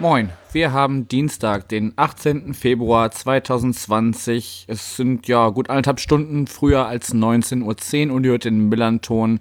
Moin, 0.00 0.30
wir 0.52 0.72
haben 0.72 1.08
Dienstag, 1.08 1.68
den 1.68 1.92
18. 1.96 2.54
Februar 2.54 3.10
2020. 3.10 4.64
Es 4.66 4.96
sind 4.96 5.28
ja 5.28 5.50
gut 5.50 5.68
anderthalb 5.68 6.00
Stunden 6.00 6.46
früher 6.46 6.86
als 6.86 7.14
19.10 7.14 8.08
Uhr 8.08 8.14
und 8.14 8.24
ihr 8.24 8.30
hört 8.30 8.46
den 8.46 8.70
Millanton 8.70 9.40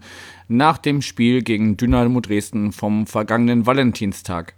nach 0.50 0.78
dem 0.78 1.02
Spiel 1.02 1.44
gegen 1.44 1.78
Dynamo 1.78 2.20
Dresden 2.20 2.74
vom 2.74 3.08
vergangenen 3.08 3.68
Valentinstag. 3.68 4.54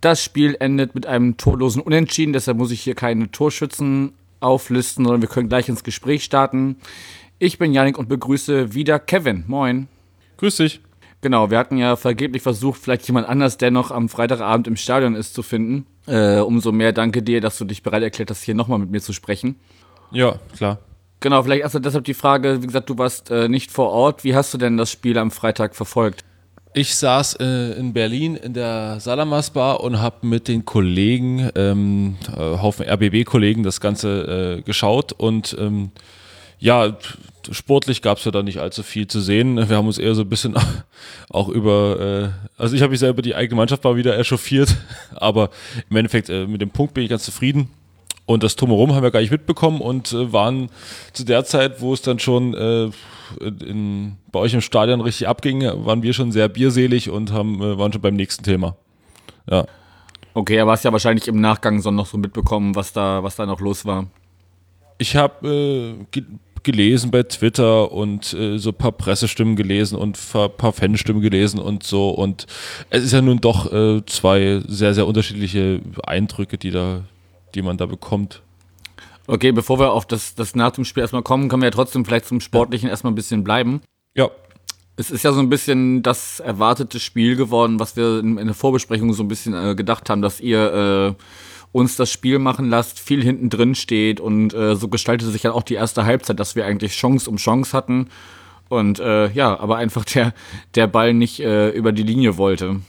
Das 0.00 0.20
Spiel 0.20 0.56
endet 0.58 0.96
mit 0.96 1.06
einem 1.06 1.36
torlosen 1.36 1.80
Unentschieden, 1.80 2.32
deshalb 2.32 2.58
muss 2.58 2.72
ich 2.72 2.80
hier 2.80 2.96
keine 2.96 3.30
Torschützen 3.30 4.14
auflisten, 4.40 5.04
sondern 5.04 5.22
wir 5.22 5.28
können 5.28 5.48
gleich 5.48 5.68
ins 5.68 5.84
Gespräch 5.84 6.24
starten. 6.24 6.74
Ich 7.38 7.58
bin 7.58 7.72
Janik 7.72 7.98
und 7.98 8.08
begrüße 8.08 8.74
wieder 8.74 8.98
Kevin. 8.98 9.44
Moin. 9.46 9.86
Grüß 10.38 10.56
dich. 10.56 10.80
Genau, 11.20 11.50
wir 11.50 11.58
hatten 11.58 11.78
ja 11.78 11.96
vergeblich 11.96 12.42
versucht, 12.42 12.80
vielleicht 12.80 13.06
jemand 13.08 13.28
anders, 13.28 13.58
der 13.58 13.70
noch 13.70 13.90
am 13.90 14.08
Freitagabend 14.08 14.68
im 14.68 14.76
Stadion 14.76 15.16
ist, 15.16 15.34
zu 15.34 15.42
finden. 15.42 15.86
Äh, 16.06 16.38
umso 16.40 16.70
mehr 16.70 16.92
danke 16.92 17.22
dir, 17.22 17.40
dass 17.40 17.58
du 17.58 17.64
dich 17.64 17.82
bereit 17.82 18.02
erklärt 18.02 18.30
hast, 18.30 18.42
hier 18.42 18.54
nochmal 18.54 18.78
mit 18.78 18.90
mir 18.90 19.00
zu 19.00 19.12
sprechen. 19.12 19.56
Ja, 20.12 20.36
klar. 20.56 20.78
Genau, 21.20 21.42
vielleicht 21.42 21.62
erstmal 21.62 21.82
deshalb 21.82 22.04
die 22.04 22.14
Frage, 22.14 22.62
wie 22.62 22.66
gesagt, 22.66 22.88
du 22.88 22.96
warst 22.96 23.30
äh, 23.30 23.48
nicht 23.48 23.72
vor 23.72 23.90
Ort. 23.90 24.22
Wie 24.22 24.36
hast 24.36 24.54
du 24.54 24.58
denn 24.58 24.76
das 24.76 24.90
Spiel 24.92 25.18
am 25.18 25.32
Freitag 25.32 25.74
verfolgt? 25.74 26.24
Ich 26.74 26.94
saß 26.94 27.34
äh, 27.40 27.72
in 27.72 27.92
Berlin 27.92 28.36
in 28.36 28.54
der 28.54 29.00
Salamas 29.00 29.50
Bar 29.50 29.80
und 29.80 30.00
habe 30.00 30.24
mit 30.26 30.46
den 30.46 30.64
Kollegen, 30.64 31.50
ähm, 31.56 32.16
äh, 32.36 32.38
Haufen 32.38 32.86
RBB-Kollegen, 32.88 33.64
das 33.64 33.80
Ganze 33.80 34.58
äh, 34.58 34.62
geschaut 34.62 35.12
und 35.12 35.56
ähm, 35.58 35.90
ja, 36.60 36.96
sportlich 37.52 38.02
gab 38.02 38.18
es 38.18 38.24
ja 38.24 38.30
da 38.30 38.42
nicht 38.42 38.58
allzu 38.58 38.82
viel 38.82 39.06
zu 39.06 39.20
sehen. 39.20 39.56
Wir 39.68 39.76
haben 39.76 39.86
uns 39.86 39.98
eher 39.98 40.14
so 40.14 40.22
ein 40.22 40.28
bisschen 40.28 40.54
auch 41.30 41.48
über, 41.48 42.32
äh, 42.58 42.60
also 42.60 42.74
ich 42.74 42.82
habe 42.82 42.90
mich 42.90 43.00
selber 43.00 43.22
die 43.22 43.34
eigene 43.34 43.56
Mannschaft 43.56 43.84
mal 43.84 43.96
wieder 43.96 44.18
echauffiert, 44.18 44.76
aber 45.14 45.50
im 45.90 45.96
Endeffekt 45.96 46.28
äh, 46.28 46.46
mit 46.46 46.60
dem 46.60 46.70
Punkt 46.70 46.94
bin 46.94 47.04
ich 47.04 47.10
ganz 47.10 47.24
zufrieden. 47.24 47.70
Und 48.26 48.42
das 48.42 48.56
Drumherum 48.56 48.94
haben 48.94 49.02
wir 49.02 49.10
gar 49.10 49.20
nicht 49.20 49.30
mitbekommen 49.30 49.80
und 49.80 50.12
äh, 50.12 50.32
waren 50.32 50.68
zu 51.14 51.24
der 51.24 51.44
Zeit, 51.44 51.80
wo 51.80 51.94
es 51.94 52.02
dann 52.02 52.18
schon 52.18 52.52
äh, 52.54 52.90
in, 53.40 54.16
bei 54.30 54.40
euch 54.40 54.52
im 54.52 54.60
Stadion 54.60 55.00
richtig 55.00 55.28
abging, 55.28 55.62
waren 55.62 56.02
wir 56.02 56.12
schon 56.12 56.30
sehr 56.30 56.48
bierselig 56.48 57.08
und 57.08 57.32
haben, 57.32 57.62
äh, 57.62 57.78
waren 57.78 57.92
schon 57.92 58.02
beim 58.02 58.16
nächsten 58.16 58.44
Thema. 58.44 58.76
Ja. 59.50 59.64
Okay, 60.34 60.60
aber 60.60 60.72
hast 60.72 60.84
ja 60.84 60.92
wahrscheinlich 60.92 61.26
im 61.26 61.40
Nachgang 61.40 61.80
so 61.80 61.90
noch 61.90 62.06
so 62.06 62.18
mitbekommen, 62.18 62.74
was 62.74 62.92
da, 62.92 63.22
was 63.22 63.36
da 63.36 63.46
noch 63.46 63.60
los 63.60 63.86
war. 63.86 64.06
Ich 64.98 65.16
habe 65.16 65.96
äh, 66.12 66.22
gelesen 66.70 67.10
bei 67.10 67.22
Twitter 67.22 67.90
und 67.90 68.34
äh, 68.34 68.58
so 68.58 68.70
ein 68.70 68.74
paar 68.74 68.92
Pressestimmen 68.92 69.56
gelesen 69.56 69.96
und 69.96 70.18
ein 70.34 70.50
paar 70.54 70.72
Fanstimmen 70.74 71.22
gelesen 71.22 71.60
und 71.60 71.82
so. 71.82 72.10
Und 72.10 72.46
es 72.90 73.04
ist 73.04 73.12
ja 73.12 73.22
nun 73.22 73.40
doch 73.40 73.72
äh, 73.72 74.04
zwei 74.04 74.60
sehr, 74.66 74.92
sehr 74.92 75.06
unterschiedliche 75.06 75.80
Eindrücke, 76.04 76.58
die, 76.58 76.70
da, 76.70 77.04
die 77.54 77.62
man 77.62 77.78
da 77.78 77.86
bekommt. 77.86 78.42
Okay, 79.26 79.50
bevor 79.52 79.78
wir 79.78 79.92
auf 79.92 80.04
das, 80.04 80.34
das 80.34 80.54
nach 80.54 80.72
dem 80.72 80.84
Spiel 80.84 81.00
erstmal 81.00 81.22
kommen, 81.22 81.48
können 81.48 81.62
wir 81.62 81.68
ja 81.68 81.70
trotzdem 81.70 82.04
vielleicht 82.04 82.26
zum 82.26 82.40
Sportlichen 82.42 82.90
erstmal 82.90 83.12
ein 83.12 83.16
bisschen 83.16 83.44
bleiben. 83.44 83.80
Ja. 84.14 84.30
Es 84.96 85.10
ist 85.10 85.22
ja 85.22 85.32
so 85.32 85.40
ein 85.40 85.48
bisschen 85.48 86.02
das 86.02 86.40
erwartete 86.40 87.00
Spiel 87.00 87.36
geworden, 87.36 87.80
was 87.80 87.96
wir 87.96 88.18
in, 88.18 88.36
in 88.36 88.46
der 88.46 88.54
Vorbesprechung 88.54 89.14
so 89.14 89.22
ein 89.22 89.28
bisschen 89.28 89.54
äh, 89.54 89.74
gedacht 89.74 90.10
haben, 90.10 90.20
dass 90.20 90.38
ihr 90.38 91.16
äh, 91.16 91.22
uns 91.72 91.96
das 91.96 92.10
Spiel 92.10 92.38
machen 92.38 92.68
lasst, 92.68 92.98
viel 92.98 93.22
hinten 93.22 93.50
drin 93.50 93.74
steht 93.74 94.20
und 94.20 94.54
äh, 94.54 94.74
so 94.76 94.88
gestaltete 94.88 95.30
sich 95.30 95.42
ja 95.42 95.52
auch 95.52 95.62
die 95.62 95.74
erste 95.74 96.04
Halbzeit, 96.04 96.40
dass 96.40 96.56
wir 96.56 96.64
eigentlich 96.64 96.92
Chance 96.92 97.28
um 97.28 97.36
Chance 97.36 97.76
hatten 97.76 98.08
und 98.68 99.00
äh, 99.00 99.30
ja, 99.30 99.58
aber 99.58 99.76
einfach 99.76 100.04
der, 100.04 100.34
der 100.74 100.86
Ball 100.86 101.14
nicht 101.14 101.40
äh, 101.40 101.70
über 101.70 101.92
die 101.92 102.02
Linie 102.02 102.36
wollte. 102.36 102.80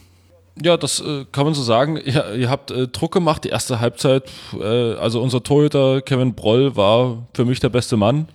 Ja, 0.62 0.76
das 0.76 1.00
äh, 1.00 1.24
kann 1.32 1.44
man 1.44 1.54
so 1.54 1.62
sagen. 1.62 1.96
Ihr, 1.96 2.34
ihr 2.34 2.50
habt 2.50 2.70
äh, 2.70 2.88
Druck 2.88 3.12
gemacht, 3.12 3.44
die 3.44 3.48
erste 3.48 3.80
Halbzeit. 3.80 4.30
Äh, 4.60 4.94
also 4.94 5.22
unser 5.22 5.42
Torhüter 5.42 6.02
Kevin 6.02 6.34
Broll 6.34 6.76
war 6.76 7.26
für 7.32 7.44
mich 7.44 7.60
der 7.60 7.70
beste 7.70 7.96
Mann. 7.96 8.28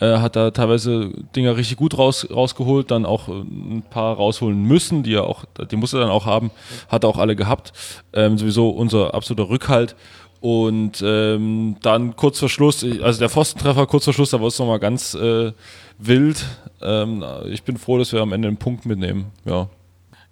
Äh, 0.00 0.18
hat 0.18 0.34
da 0.34 0.50
teilweise 0.50 1.10
Dinger 1.36 1.56
richtig 1.56 1.76
gut 1.76 1.96
raus, 1.96 2.26
rausgeholt, 2.28 2.90
dann 2.90 3.06
auch 3.06 3.28
äh, 3.28 3.32
ein 3.32 3.84
paar 3.88 4.16
rausholen 4.16 4.60
müssen, 4.62 5.04
die 5.04 5.14
er 5.14 5.24
auch, 5.24 5.44
die 5.70 5.76
muss 5.76 5.92
er 5.92 6.00
dann 6.00 6.10
auch 6.10 6.26
haben, 6.26 6.50
hat 6.88 7.04
er 7.04 7.10
auch 7.10 7.18
alle 7.18 7.36
gehabt. 7.36 7.72
Ähm, 8.12 8.36
sowieso 8.36 8.70
unser 8.70 9.14
absoluter 9.14 9.48
Rückhalt. 9.48 9.94
Und 10.40 11.02
ähm, 11.06 11.76
dann 11.80 12.16
kurz 12.16 12.38
vor 12.38 12.50
Schluss, 12.50 12.84
also 12.84 13.18
der 13.18 13.30
Pfostentreffer 13.30 13.86
kurz 13.86 14.04
vor 14.04 14.12
Schluss, 14.12 14.30
da 14.30 14.40
war 14.40 14.48
es 14.48 14.58
nochmal 14.58 14.78
ganz 14.78 15.14
äh, 15.14 15.52
wild. 15.98 16.44
Ähm, 16.82 17.24
ich 17.46 17.62
bin 17.62 17.78
froh, 17.78 17.96
dass 17.96 18.12
wir 18.12 18.20
am 18.20 18.32
Ende 18.32 18.48
einen 18.48 18.58
Punkt 18.58 18.84
mitnehmen. 18.84 19.26
Ja. 19.46 19.68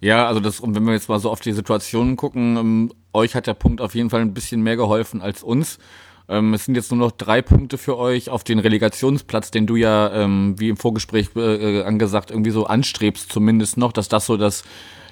Ja, 0.01 0.27
also 0.27 0.41
das, 0.41 0.59
und 0.59 0.75
wenn 0.75 0.83
wir 0.83 0.91
jetzt 0.91 1.07
mal 1.07 1.19
so 1.19 1.31
auf 1.31 1.39
die 1.39 1.53
Situationen 1.53 2.17
gucken, 2.17 2.57
ähm, 2.57 2.91
euch 3.13 3.35
hat 3.35 3.47
der 3.47 3.53
Punkt 3.53 3.79
auf 3.79 3.95
jeden 3.95 4.09
Fall 4.09 4.19
ein 4.19 4.33
bisschen 4.33 4.61
mehr 4.61 4.75
geholfen 4.75 5.21
als 5.21 5.41
uns. 5.41 5.79
Ähm, 6.29 6.53
es 6.53 6.65
sind 6.65 6.75
jetzt 6.75 6.91
nur 6.91 6.99
noch 6.99 7.11
drei 7.11 7.41
Punkte 7.41 7.77
für 7.77 7.97
euch 7.97 8.29
auf 8.29 8.43
den 8.43 8.59
Relegationsplatz, 8.59 9.51
den 9.51 9.67
du 9.67 9.75
ja, 9.75 10.11
ähm, 10.13 10.55
wie 10.57 10.69
im 10.69 10.77
Vorgespräch 10.77 11.29
äh, 11.35 11.79
äh 11.79 11.83
angesagt, 11.83 12.31
irgendwie 12.31 12.51
so 12.51 12.65
anstrebst, 12.65 13.31
zumindest 13.31 13.77
noch, 13.77 13.91
dass 13.91 14.07
das 14.07 14.25
so 14.25 14.37
das, 14.37 14.63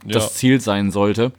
ja. 0.06 0.14
das 0.14 0.36
Ziel 0.36 0.62
sein 0.62 0.92
sollte. 0.92 1.34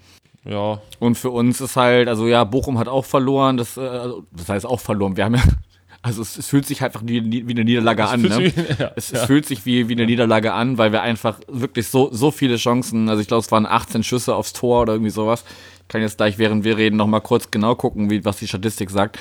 Ja. 0.44 0.80
Und 0.98 1.16
für 1.16 1.30
uns 1.30 1.60
ist 1.60 1.76
halt, 1.76 2.08
also 2.08 2.26
ja, 2.26 2.44
Bochum 2.44 2.78
hat 2.78 2.88
auch 2.88 3.04
verloren, 3.04 3.56
das, 3.56 3.76
äh, 3.76 3.80
also, 3.80 4.24
das 4.32 4.48
heißt 4.48 4.66
auch 4.66 4.80
verloren. 4.80 5.16
Wir 5.16 5.24
haben 5.24 5.36
ja, 5.36 5.42
also 6.02 6.20
es, 6.20 6.36
es 6.36 6.48
fühlt 6.48 6.66
sich 6.66 6.82
einfach 6.82 7.02
wie, 7.04 7.46
wie 7.46 7.52
eine 7.52 7.64
Niederlage 7.64 8.06
an. 8.06 8.22
Ne? 8.22 8.38
Wie, 8.38 8.60
ja, 8.78 8.92
es, 8.96 9.10
ja. 9.10 9.20
es, 9.20 9.24
fühlt 9.24 9.46
sich 9.46 9.64
wie, 9.64 9.88
wie 9.88 9.94
eine 9.94 10.06
Niederlage 10.06 10.52
an, 10.52 10.78
weil 10.78 10.92
wir 10.92 11.02
einfach 11.02 11.38
wirklich 11.48 11.88
so, 11.88 12.10
so 12.12 12.30
viele 12.30 12.56
Chancen, 12.56 13.08
also 13.08 13.20
ich 13.20 13.28
glaube, 13.28 13.42
es 13.42 13.52
waren 13.52 13.66
18 13.66 14.02
Schüsse 14.02 14.34
aufs 14.34 14.52
Tor 14.52 14.82
oder 14.82 14.94
irgendwie 14.94 15.10
sowas. 15.10 15.44
Ich 15.82 15.88
kann 15.88 16.00
jetzt 16.00 16.16
gleich, 16.16 16.38
während 16.38 16.64
wir 16.64 16.76
reden, 16.76 16.96
nochmal 16.96 17.20
kurz 17.20 17.50
genau 17.50 17.74
gucken, 17.74 18.10
wie, 18.10 18.24
was 18.24 18.38
die 18.38 18.48
Statistik 18.48 18.90
sagt. 18.90 19.18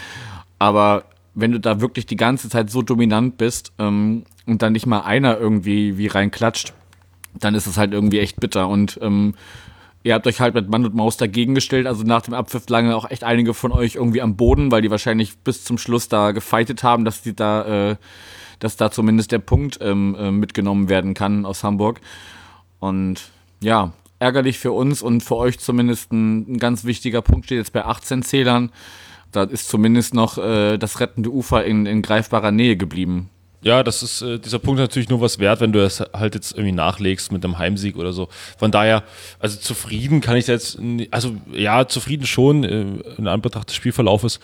Aber 0.61 1.05
wenn 1.33 1.53
du 1.53 1.59
da 1.59 1.81
wirklich 1.81 2.05
die 2.05 2.16
ganze 2.16 2.47
Zeit 2.47 2.69
so 2.69 2.83
dominant 2.83 3.35
bist 3.35 3.73
ähm, 3.79 4.25
und 4.45 4.61
dann 4.61 4.73
nicht 4.73 4.85
mal 4.85 4.99
einer 4.99 5.39
irgendwie 5.39 5.97
wie 5.97 6.05
reinklatscht, 6.05 6.73
dann 7.33 7.55
ist 7.55 7.66
es 7.66 7.77
halt 7.77 7.94
irgendwie 7.94 8.19
echt 8.19 8.39
bitter. 8.39 8.67
Und 8.67 8.99
ähm, 9.01 9.33
ihr 10.03 10.13
habt 10.13 10.27
euch 10.27 10.39
halt 10.39 10.53
mit 10.53 10.69
Mann 10.69 10.85
und 10.85 10.94
Maus 10.94 11.17
dagegen 11.17 11.55
gestellt. 11.55 11.88
Also 11.88 12.03
nach 12.03 12.22
dem 12.22 12.35
Abpfiff 12.35 12.69
lange 12.69 12.95
auch 12.95 13.09
echt 13.09 13.23
einige 13.23 13.55
von 13.55 13.72
euch 13.72 13.95
irgendwie 13.95 14.22
am 14.22 14.35
Boden, 14.35 14.72
weil 14.72 14.83
die 14.83 14.91
wahrscheinlich 14.91 15.39
bis 15.39 15.63
zum 15.63 15.79
Schluss 15.79 16.09
da 16.09 16.31
gefeitet 16.31 16.83
haben, 16.83 17.05
dass 17.05 17.23
die 17.23 17.35
da, 17.35 17.91
äh, 17.91 17.95
dass 18.59 18.75
da 18.75 18.91
zumindest 18.91 19.31
der 19.31 19.39
Punkt 19.39 19.79
ähm, 19.81 20.16
äh, 20.19 20.29
mitgenommen 20.29 20.89
werden 20.89 21.16
kann 21.16 21.47
aus 21.47 21.63
Hamburg. 21.63 22.01
Und 22.79 23.31
ja, 23.61 23.93
ärgerlich 24.19 24.59
für 24.59 24.73
uns 24.73 25.01
und 25.01 25.23
für 25.23 25.38
euch 25.38 25.57
zumindest 25.57 26.11
ein, 26.11 26.53
ein 26.53 26.57
ganz 26.59 26.85
wichtiger 26.85 27.23
Punkt 27.23 27.47
steht 27.47 27.57
jetzt 27.57 27.73
bei 27.73 27.83
18 27.83 28.22
Zählern 28.22 28.69
da 29.31 29.44
ist 29.44 29.69
zumindest 29.69 30.14
noch 30.14 30.38
äh, 30.38 30.78
das 30.78 31.00
rettende 31.00 31.30
Ufer 31.30 31.64
in, 31.64 31.86
in 31.86 32.02
greifbarer 32.02 32.52
Nähe 32.52 32.75
geblieben. 32.75 33.30
Ja, 33.64 33.84
das 33.84 34.02
ist 34.02 34.24
äh, 34.24 34.40
dieser 34.40 34.58
Punkt 34.58 34.80
natürlich 34.80 35.09
nur 35.09 35.22
was 35.22 35.38
wert, 35.38 35.62
wenn 35.62 35.72
du 35.72 35.84
es 35.86 36.03
halt 36.14 36.34
jetzt 36.34 36.53
irgendwie 36.53 36.72
nachlegst 36.72 37.31
mit 37.31 37.46
einem 37.46 37.59
Heimsieg 37.59 37.96
oder 37.96 38.12
so. 38.12 38.28
Von 38.58 38.72
daher, 38.72 39.03
also 39.40 39.59
zufrieden 39.59 40.20
kann 40.20 40.36
ich 40.36 40.47
jetzt, 40.47 40.80
also 41.12 41.36
ja, 41.53 41.88
zufrieden 41.88 42.25
schon 42.25 42.64
äh, 42.64 42.81
in 43.18 43.28
Anbetracht 43.28 43.70
des 43.70 43.75
Spielverlaufes. 43.75 44.40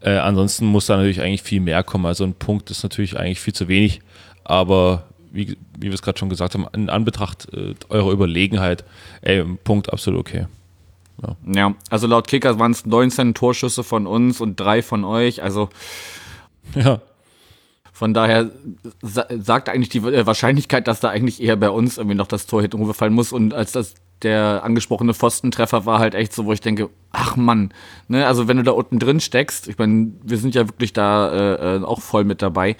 Äh, 0.00 0.16
ansonsten 0.16 0.66
muss 0.66 0.86
da 0.86 0.96
natürlich 0.96 1.20
eigentlich 1.20 1.42
viel 1.42 1.60
mehr 1.60 1.84
kommen. 1.84 2.06
Also 2.06 2.24
ein 2.24 2.34
Punkt 2.34 2.70
ist 2.72 2.82
natürlich 2.82 3.16
eigentlich 3.16 3.40
viel 3.40 3.54
zu 3.54 3.68
wenig, 3.68 4.00
aber 4.42 5.04
wie, 5.30 5.56
wie 5.78 5.86
wir 5.86 5.94
es 5.94 6.02
gerade 6.02 6.18
schon 6.18 6.28
gesagt 6.28 6.54
haben, 6.54 6.66
in 6.74 6.90
Anbetracht 6.90 7.46
äh, 7.52 7.74
eurer 7.88 8.10
Überlegenheit, 8.10 8.84
ey, 9.22 9.40
ein 9.40 9.58
Punkt 9.62 9.92
absolut 9.92 10.18
okay. 10.18 10.46
Ja. 11.22 11.36
ja, 11.46 11.74
also 11.90 12.06
laut 12.06 12.28
Kicker 12.28 12.58
waren 12.58 12.72
es 12.72 12.84
19 12.84 13.34
Torschüsse 13.34 13.82
von 13.82 14.06
uns 14.06 14.40
und 14.40 14.60
drei 14.60 14.82
von 14.82 15.04
euch. 15.04 15.42
Also 15.42 15.68
ja. 16.74 17.00
Von 17.92 18.12
daher 18.12 18.50
sagt 19.00 19.70
eigentlich 19.70 19.88
die 19.88 20.00
äh, 20.00 20.26
Wahrscheinlichkeit, 20.26 20.86
dass 20.86 21.00
da 21.00 21.08
eigentlich 21.08 21.42
eher 21.42 21.56
bei 21.56 21.70
uns 21.70 21.96
irgendwie 21.96 22.14
noch 22.14 22.26
das 22.26 22.46
Tor 22.46 22.60
hinten 22.60 22.92
fallen 22.92 23.14
muss. 23.14 23.32
Und 23.32 23.54
als 23.54 23.72
das 23.72 23.94
der 24.22 24.62
angesprochene 24.64 25.14
Pfostentreffer 25.14 25.86
war 25.86 25.98
halt 25.98 26.14
echt 26.14 26.34
so, 26.34 26.44
wo 26.44 26.52
ich 26.52 26.60
denke, 26.60 26.90
ach 27.12 27.36
Mann, 27.36 27.72
ne, 28.08 28.26
also 28.26 28.48
wenn 28.48 28.58
du 28.58 28.62
da 28.62 28.72
unten 28.72 28.98
drin 28.98 29.20
steckst, 29.20 29.68
ich 29.68 29.78
meine, 29.78 30.12
wir 30.22 30.36
sind 30.36 30.54
ja 30.54 30.68
wirklich 30.68 30.92
da 30.92 31.30
äh, 31.32 31.76
äh 31.76 31.84
auch 31.84 32.00
voll 32.02 32.24
mit 32.24 32.42
dabei, 32.42 32.76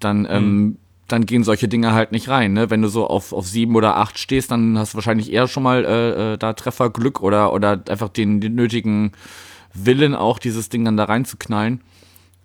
dann 0.00 0.26
ähm, 0.28 0.56
mhm 0.56 0.78
dann 1.08 1.26
gehen 1.26 1.42
solche 1.42 1.68
Dinge 1.68 1.92
halt 1.92 2.12
nicht 2.12 2.28
rein. 2.28 2.52
Ne? 2.52 2.70
Wenn 2.70 2.82
du 2.82 2.88
so 2.88 3.06
auf, 3.06 3.32
auf 3.32 3.46
sieben 3.46 3.74
oder 3.74 3.96
acht 3.96 4.18
stehst, 4.18 4.50
dann 4.50 4.78
hast 4.78 4.92
du 4.92 4.96
wahrscheinlich 4.96 5.32
eher 5.32 5.48
schon 5.48 5.62
mal 5.62 5.84
äh, 5.84 6.34
äh, 6.34 6.38
da 6.38 6.52
Trefferglück 6.52 7.22
oder, 7.22 7.52
oder 7.52 7.82
einfach 7.88 8.10
den, 8.10 8.40
den 8.40 8.54
nötigen 8.54 9.12
Willen, 9.72 10.14
auch 10.14 10.38
dieses 10.38 10.68
Ding 10.68 10.84
dann 10.84 10.96
da 10.96 11.04
reinzuknallen. 11.04 11.80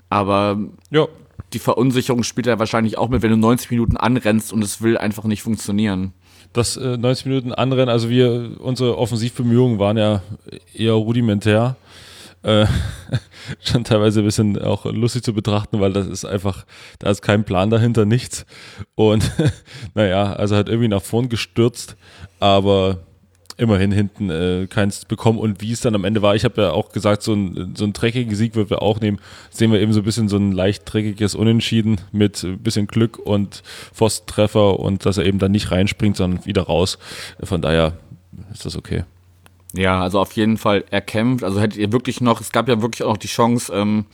Aber 0.10 0.60
ja. 0.90 1.08
die 1.52 1.60
Verunsicherung 1.60 2.24
spielt 2.24 2.48
ja 2.48 2.58
wahrscheinlich 2.58 2.98
auch 2.98 3.10
mit, 3.10 3.22
wenn 3.22 3.32
du 3.32 3.38
90 3.38 3.72
Minuten 3.72 3.98
anrennst 3.98 4.54
und 4.54 4.64
es 4.64 4.82
will 4.82 4.98
einfach 4.98 5.26
nicht 5.26 5.44
funktionieren. 5.44 6.14
Das 6.54 6.78
äh, 6.78 6.98
90 6.98 7.26
Minuten 7.26 7.52
anrennen, 7.52 7.90
also 7.90 8.10
wir, 8.10 8.58
unsere 8.60 8.98
Offensivbemühungen 8.98 9.80
waren 9.80 9.98
ja 9.98 10.22
eher 10.74 10.94
rudimentär. 10.94 11.76
Äh, 12.44 12.66
schon 13.62 13.84
teilweise 13.84 14.20
ein 14.22 14.26
bisschen 14.26 14.62
auch 14.62 14.86
lustig 14.86 15.24
zu 15.24 15.34
betrachten, 15.34 15.80
weil 15.80 15.94
das 15.94 16.08
ist 16.08 16.26
einfach, 16.26 16.66
da 17.00 17.10
ist 17.10 17.22
kein 17.22 17.44
Plan 17.44 17.70
dahinter, 17.70 18.06
nichts. 18.06 18.46
Und 18.96 19.32
naja, 19.96 20.34
also 20.34 20.56
hat 20.56 20.70
irgendwie 20.70 20.90
nach 20.90 21.02
vorn 21.02 21.30
gestürzt, 21.30 21.96
aber 22.40 23.00
immerhin 23.58 23.92
hinten 23.92 24.30
äh, 24.30 24.68
keins 24.68 25.06
bekommen. 25.06 25.40
Und 25.40 25.62
wie 25.62 25.72
es 25.72 25.82
dann 25.82 25.96
am 25.96 26.06
Ende 26.06 26.22
war, 26.22 26.36
ich 26.36 26.44
habe 26.44 26.62
ja 26.62 26.72
auch 26.72 26.92
gesagt, 26.92 27.24
so 27.24 27.34
ein, 27.34 27.74
so 27.76 27.88
dreckigen 27.92 28.36
Sieg 28.36 28.56
würden 28.56 28.70
wir 28.70 28.82
auch 28.82 29.00
nehmen. 29.00 29.20
Sehen 29.52 29.72
wir 29.72 29.80
eben 29.80 29.94
so 29.94 30.02
ein 30.02 30.06
bisschen 30.06 30.30
so 30.30 30.38
ein 30.38 30.52
leicht 30.52 30.92
dreckiges 30.92 31.36
Unentschieden 31.36 32.02
mit 32.12 32.44
ein 32.44 32.60
bisschen 32.60 32.88
Glück 32.88 33.20
und 33.20 33.64
Pfostentreffer 33.94 34.80
und 34.80 35.06
dass 35.06 35.18
er 35.18 35.26
eben 35.26 35.40
dann 35.40 35.52
nicht 35.52 35.72
reinspringt, 35.72 36.18
sondern 36.18 36.46
wieder 36.46 36.64
raus. 36.64 36.98
Von 37.42 37.62
daher 37.62 37.94
ist 38.52 38.66
das 38.66 38.76
okay. 38.76 39.04
Ja, 39.74 40.02
also 40.02 40.20
auf 40.20 40.32
jeden 40.34 40.58
Fall 40.58 40.86
erkämpft. 40.92 41.44
Also 41.44 41.60
hättet 41.60 41.78
ihr 41.78 41.92
wirklich 41.92 42.22
noch, 42.22 42.42
es 42.42 42.52
gab 42.52 42.68
ja 42.68 42.82
wirklich 42.82 43.04
auch 43.04 43.12
noch 43.12 43.18
die 43.18 43.28
Chance, 43.28 43.74
ähm, 43.74 44.06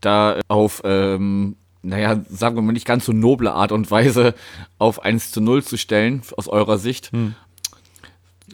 da 0.00 0.38
auf, 0.48 0.82
ähm, 0.84 1.56
naja, 1.82 2.20
sagen 2.28 2.56
wir 2.56 2.62
mal 2.62 2.72
nicht 2.72 2.86
ganz 2.86 3.04
so 3.04 3.12
noble 3.12 3.52
Art 3.52 3.72
und 3.72 3.90
Weise 3.90 4.34
auf 4.78 5.02
1 5.02 5.32
zu 5.32 5.40
0 5.40 5.64
zu 5.64 5.76
stellen, 5.76 6.22
aus 6.36 6.48
eurer 6.48 6.78
Sicht. 6.78 7.10
Hm 7.12 7.34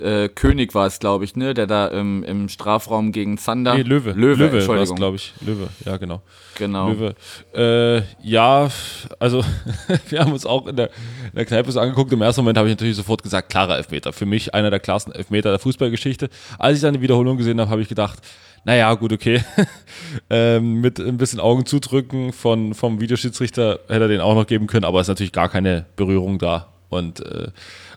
äh, 0.01 0.29
König 0.29 0.75
war 0.75 0.87
es, 0.87 0.99
glaube 0.99 1.25
ich, 1.25 1.37
ne, 1.37 1.55
der 1.55 1.67
da 1.67 1.87
im, 1.89 2.25
im 2.25 2.49
Strafraum 2.49 3.13
gegen 3.13 3.37
Zander. 3.39 3.75
Nee, 3.75 3.83
Löwe. 3.83 4.13
Löwe, 4.13 4.47
Löwe 4.47 4.69
war 4.69 4.77
es, 4.77 4.95
glaube 4.95 5.17
ich. 5.17 5.35
Löwe, 5.41 5.69
ja, 5.85 5.97
genau. 5.99 6.23
Genau. 6.57 6.91
Löwe. 6.91 7.15
Äh, 7.55 8.03
ja, 8.23 8.71
also 9.19 9.45
wir 10.09 10.21
haben 10.21 10.33
uns 10.33 10.47
auch 10.47 10.67
in 10.67 10.77
der, 10.77 10.87
in 10.87 11.37
der 11.37 11.45
Kneipe 11.45 11.71
so 11.71 11.81
angeguckt. 11.81 12.13
Im 12.13 12.23
ersten 12.23 12.41
Moment 12.41 12.59
habe 12.59 12.69
ich 12.69 12.73
natürlich 12.73 12.97
sofort 12.97 13.23
gesagt, 13.23 13.51
klarer 13.51 13.77
Elfmeter. 13.77 14.13
Für 14.13 14.27
mich 14.27 14.55
einer 14.55 14.71
der 14.71 14.81
klarsten 14.81 15.15
Elfmeter 15.15 15.51
der 15.51 15.59
Fußballgeschichte. 15.59 16.31
Als 16.59 16.77
ich 16.77 16.83
dann 16.83 16.95
die 16.95 17.03
Wiederholung 17.03 17.37
gesehen 17.37 17.61
habe, 17.61 17.71
habe 17.71 17.83
ich 17.83 17.89
gedacht, 17.89 18.21
naja, 18.65 18.95
gut, 18.95 19.13
okay. 19.13 19.43
ähm, 20.31 20.81
mit 20.81 21.01
ein 21.01 21.19
bisschen 21.19 21.41
Augen 21.41 21.67
zudrücken 21.67 22.33
von, 22.33 22.75
vom 22.75 23.01
Videoschiedsrichter 23.01 23.81
hätte 23.89 24.05
er 24.05 24.09
den 24.09 24.21
auch 24.21 24.35
noch 24.35 24.47
geben 24.47 24.69
können, 24.69 24.85
aber 24.85 25.01
es 25.01 25.05
ist 25.05 25.09
natürlich 25.09 25.33
gar 25.33 25.49
keine 25.49 25.85
Berührung 25.97 26.39
da. 26.39 26.69
Und 26.89 27.21
äh, 27.21 27.49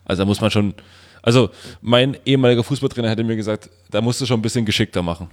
also 0.04 0.22
da 0.22 0.26
muss 0.26 0.40
man 0.40 0.50
schon 0.50 0.74
also 1.26 1.50
mein 1.82 2.16
ehemaliger 2.24 2.62
Fußballtrainer 2.62 3.10
hätte 3.10 3.24
mir 3.24 3.34
gesagt, 3.34 3.68
da 3.90 4.00
musst 4.00 4.20
du 4.20 4.26
schon 4.26 4.38
ein 4.38 4.42
bisschen 4.42 4.64
geschickter 4.64 5.02
machen. 5.02 5.28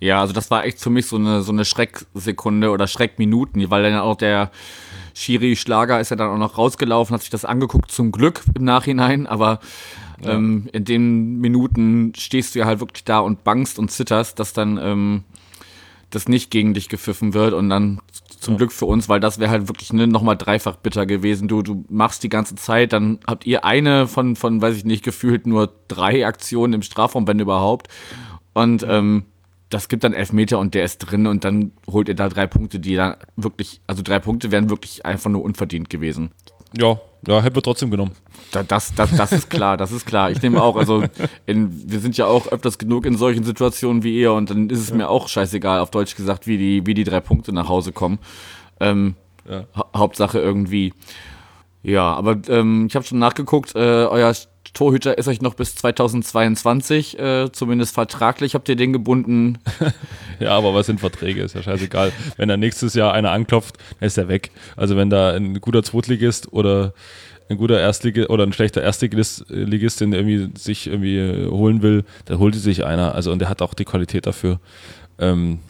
Ja, 0.00 0.20
also 0.22 0.32
das 0.32 0.50
war 0.50 0.64
echt 0.64 0.80
für 0.80 0.88
mich 0.88 1.06
so 1.06 1.16
eine, 1.16 1.42
so 1.42 1.52
eine 1.52 1.66
Schrecksekunde 1.66 2.70
oder 2.70 2.86
Schreckminuten, 2.86 3.70
weil 3.70 3.82
dann 3.82 4.00
auch 4.00 4.16
der 4.16 4.50
Schiri 5.14 5.54
Schlager 5.54 6.00
ist 6.00 6.10
ja 6.10 6.16
dann 6.16 6.30
auch 6.30 6.38
noch 6.38 6.56
rausgelaufen, 6.56 7.14
hat 7.14 7.20
sich 7.20 7.30
das 7.30 7.44
angeguckt, 7.44 7.90
zum 7.90 8.12
Glück 8.12 8.44
im 8.54 8.64
Nachhinein, 8.64 9.26
aber 9.26 9.60
ja. 10.22 10.32
ähm, 10.32 10.68
in 10.72 10.84
den 10.86 11.38
Minuten 11.38 12.14
stehst 12.16 12.54
du 12.54 12.60
ja 12.60 12.64
halt 12.64 12.80
wirklich 12.80 13.04
da 13.04 13.18
und 13.18 13.44
bangst 13.44 13.78
und 13.78 13.90
zitterst, 13.90 14.38
dass 14.38 14.54
dann 14.54 14.78
ähm, 14.78 15.24
das 16.10 16.28
nicht 16.28 16.50
gegen 16.50 16.72
dich 16.72 16.88
gepfiffen 16.88 17.34
wird 17.34 17.52
und 17.52 17.68
dann 17.68 18.00
zum 18.46 18.54
ja. 18.54 18.58
Glück 18.58 18.72
für 18.72 18.86
uns, 18.86 19.08
weil 19.08 19.20
das 19.20 19.38
wäre 19.38 19.50
halt 19.50 19.68
wirklich 19.68 19.92
ne, 19.92 20.06
nochmal 20.06 20.36
dreifach 20.36 20.76
bitter 20.76 21.04
gewesen. 21.04 21.48
Du, 21.48 21.62
du 21.62 21.84
machst 21.88 22.22
die 22.22 22.28
ganze 22.28 22.54
Zeit, 22.54 22.92
dann 22.92 23.18
habt 23.26 23.44
ihr 23.44 23.64
eine 23.64 24.06
von, 24.06 24.36
von, 24.36 24.62
weiß 24.62 24.76
ich 24.76 24.84
nicht, 24.84 25.04
gefühlt 25.04 25.46
nur 25.46 25.72
drei 25.88 26.26
Aktionen 26.26 26.72
im 26.72 26.82
Strafraum, 26.82 27.26
wenn 27.28 27.40
überhaupt. 27.40 27.88
Und 28.54 28.86
ähm, 28.88 29.24
das 29.68 29.88
gibt 29.88 30.04
dann 30.04 30.14
Elfmeter 30.14 30.58
und 30.58 30.74
der 30.74 30.84
ist 30.84 30.98
drin 30.98 31.26
und 31.26 31.44
dann 31.44 31.72
holt 31.88 32.08
ihr 32.08 32.14
da 32.14 32.28
drei 32.28 32.46
Punkte, 32.46 32.78
die 32.78 32.94
dann 32.94 33.16
wirklich, 33.36 33.80
also 33.86 34.02
drei 34.02 34.20
Punkte 34.20 34.52
wären 34.52 34.70
wirklich 34.70 35.04
einfach 35.04 35.28
nur 35.28 35.42
unverdient 35.42 35.90
gewesen. 35.90 36.30
Ja, 36.78 37.00
ja, 37.26 37.42
hätten 37.42 37.56
wir 37.56 37.62
trotzdem 37.62 37.90
genommen. 37.90 38.12
Das, 38.50 38.94
das, 38.94 39.16
das 39.16 39.32
ist 39.32 39.50
klar, 39.50 39.76
das 39.76 39.92
ist 39.92 40.06
klar. 40.06 40.30
Ich 40.30 40.40
nehme 40.40 40.62
auch, 40.62 40.76
also 40.76 41.04
in, 41.46 41.90
wir 41.90 42.00
sind 42.00 42.16
ja 42.16 42.26
auch 42.26 42.46
öfters 42.48 42.78
genug 42.78 43.04
in 43.06 43.16
solchen 43.16 43.44
Situationen 43.44 44.02
wie 44.02 44.18
ihr 44.18 44.32
und 44.32 44.50
dann 44.50 44.70
ist 44.70 44.80
es 44.80 44.90
ja. 44.90 44.96
mir 44.96 45.08
auch 45.08 45.28
scheißegal, 45.28 45.80
auf 45.80 45.90
Deutsch 45.90 46.16
gesagt, 46.16 46.46
wie 46.46 46.56
die, 46.56 46.86
wie 46.86 46.94
die 46.94 47.04
drei 47.04 47.20
Punkte 47.20 47.52
nach 47.52 47.68
Hause 47.68 47.92
kommen. 47.92 48.18
Ähm, 48.80 49.16
ja. 49.48 49.64
ha 49.74 49.86
Hauptsache 49.94 50.38
irgendwie. 50.38 50.92
Ja, 51.82 52.14
aber 52.14 52.36
ähm, 52.48 52.86
ich 52.88 52.96
habe 52.96 53.04
schon 53.04 53.18
nachgeguckt, 53.18 53.74
äh, 53.76 53.78
euer 53.78 54.34
Torhüter 54.74 55.16
ist 55.16 55.28
euch 55.28 55.40
noch 55.40 55.54
bis 55.54 55.74
2022, 55.76 57.18
äh, 57.18 57.52
zumindest 57.52 57.94
vertraglich 57.94 58.54
habt 58.54 58.68
ihr 58.68 58.76
den 58.76 58.92
gebunden. 58.92 59.58
ja, 60.40 60.50
aber 60.50 60.74
was 60.74 60.86
sind 60.86 61.00
Verträge? 61.00 61.42
Ist 61.42 61.54
ja 61.54 61.62
scheißegal. 61.62 62.12
wenn 62.36 62.48
da 62.48 62.56
nächstes 62.56 62.94
Jahr 62.94 63.12
einer 63.12 63.30
anklopft, 63.30 63.76
dann 63.98 64.06
ist 64.06 64.18
er 64.18 64.28
weg. 64.28 64.50
Also 64.76 64.96
wenn 64.96 65.10
da 65.10 65.34
ein 65.34 65.60
guter 65.60 65.82
Zweitligist 65.82 66.52
oder 66.52 66.92
ein 67.48 67.56
guter 67.56 67.80
Erstligist 67.80 68.30
oder 68.30 68.44
ein 68.44 68.52
schlechter 68.52 68.82
Erstligist 68.82 69.44
den 70.00 70.12
irgendwie 70.12 70.50
sich 70.58 70.86
irgendwie 70.86 71.46
holen 71.48 71.82
will, 71.82 72.04
dann 72.24 72.38
holt 72.38 72.54
sich 72.54 72.84
einer. 72.84 73.14
Also 73.14 73.32
und 73.32 73.38
der 73.38 73.48
hat 73.48 73.62
auch 73.62 73.74
die 73.74 73.84
Qualität 73.84 74.26
dafür. 74.26 74.60
Ähm, 75.18 75.60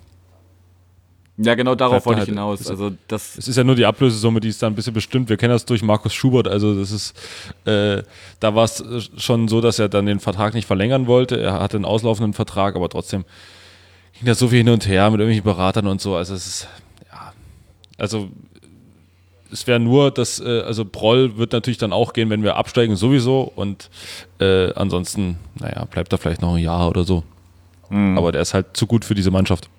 ja, 1.39 1.55
genau 1.55 1.75
darauf 1.75 2.07
wollte 2.07 2.21
ich 2.21 2.29
halt, 2.29 2.29
hinaus. 2.31 2.67
Also 2.67 2.93
das 3.09 3.37
es 3.37 3.47
ist 3.47 3.57
ja 3.57 3.65
nur 3.65 3.75
die 3.75 3.85
Ablösesumme, 3.85 4.41
die 4.41 4.49
ist 4.49 4.63
da 4.63 4.69
ein 4.69 4.75
bisschen 4.75 4.95
bestimmt. 4.95 5.29
Wir 5.29 5.37
kennen 5.37 5.53
das 5.53 5.67
durch 5.67 5.83
Markus 5.83 6.15
Schubert. 6.15 6.49
Also 6.49 6.79
das 6.79 6.91
ist, 6.91 7.15
äh, 7.67 8.03
da 8.41 8.55
war 8.55 8.65
es 8.65 8.83
schon 9.19 9.47
so, 9.49 9.61
dass 9.61 9.79
er 9.79 9.91
dann 9.91 10.07
den 10.07 10.19
Vertrag 10.19 10.55
nicht 10.55 10.67
verlängern 10.67 11.07
wollte. 11.07 11.39
Er 11.39 11.61
hatte 11.61 11.77
einen 11.77 11.85
auslaufenden 11.85 12.33
Vertrag, 12.33 12.75
aber 12.75 12.89
trotzdem 12.89 13.25
ging 14.15 14.27
das 14.27 14.39
so 14.39 14.49
viel 14.49 14.59
hin 14.59 14.71
und 14.71 14.89
her 14.89 15.11
mit 15.11 15.21
irgendwelchen 15.21 15.45
Beratern 15.45 15.87
und 15.89 16.01
so. 16.01 16.17
Also 16.17 16.33
es 16.33 16.47
ist, 16.47 16.69
ja, 17.13 17.35
also 17.99 18.31
es 19.57 19.67
wäre 19.67 19.81
nur, 19.81 20.11
dass, 20.11 20.39
äh, 20.39 20.61
also 20.61 20.85
Proll 20.85 21.39
wird 21.39 21.53
natürlich 21.53 21.79
dann 21.79 21.93
auch 21.93 22.13
gehen, 22.13 22.29
wenn 22.29 22.43
wir 22.43 22.57
absteigen 22.57 22.95
sowieso 22.95 23.51
und 23.57 23.89
äh, 24.39 24.71
ansonsten, 24.75 25.39
naja, 25.59 25.87
bleibt 25.87 26.13
er 26.13 26.19
vielleicht 26.19 26.43
noch 26.43 26.57
ein 26.57 26.63
Jahr 26.63 26.89
oder 26.91 27.05
so. 27.05 27.25
Mhm. 27.89 28.19
Aber 28.19 28.33
der 28.33 28.43
ist 28.43 28.53
halt 28.53 28.77
zu 28.77 28.87
gut 28.87 29.07
für 29.07 29.15
diese 29.15 29.31
Mannschaft. 29.31 29.71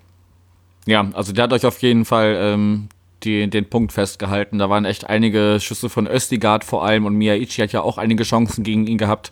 Ja, 0.84 1.08
also 1.12 1.32
der 1.32 1.44
hat 1.44 1.52
euch 1.52 1.64
auf 1.64 1.80
jeden 1.80 2.04
Fall 2.04 2.36
ähm, 2.40 2.88
die, 3.22 3.48
den 3.48 3.70
Punkt 3.70 3.92
festgehalten. 3.92 4.58
Da 4.58 4.68
waren 4.68 4.84
echt 4.84 5.08
einige 5.08 5.58
Schüsse 5.60 5.88
von 5.88 6.08
Östigard 6.08 6.64
vor 6.64 6.84
allem 6.84 7.06
und 7.06 7.14
Miyaichi 7.14 7.62
hat 7.62 7.72
ja 7.72 7.82
auch 7.82 7.98
einige 7.98 8.24
Chancen 8.24 8.64
gegen 8.64 8.88
ihn 8.88 8.98
gehabt. 8.98 9.30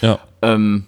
Ja. 0.00 0.18
Ähm, 0.42 0.86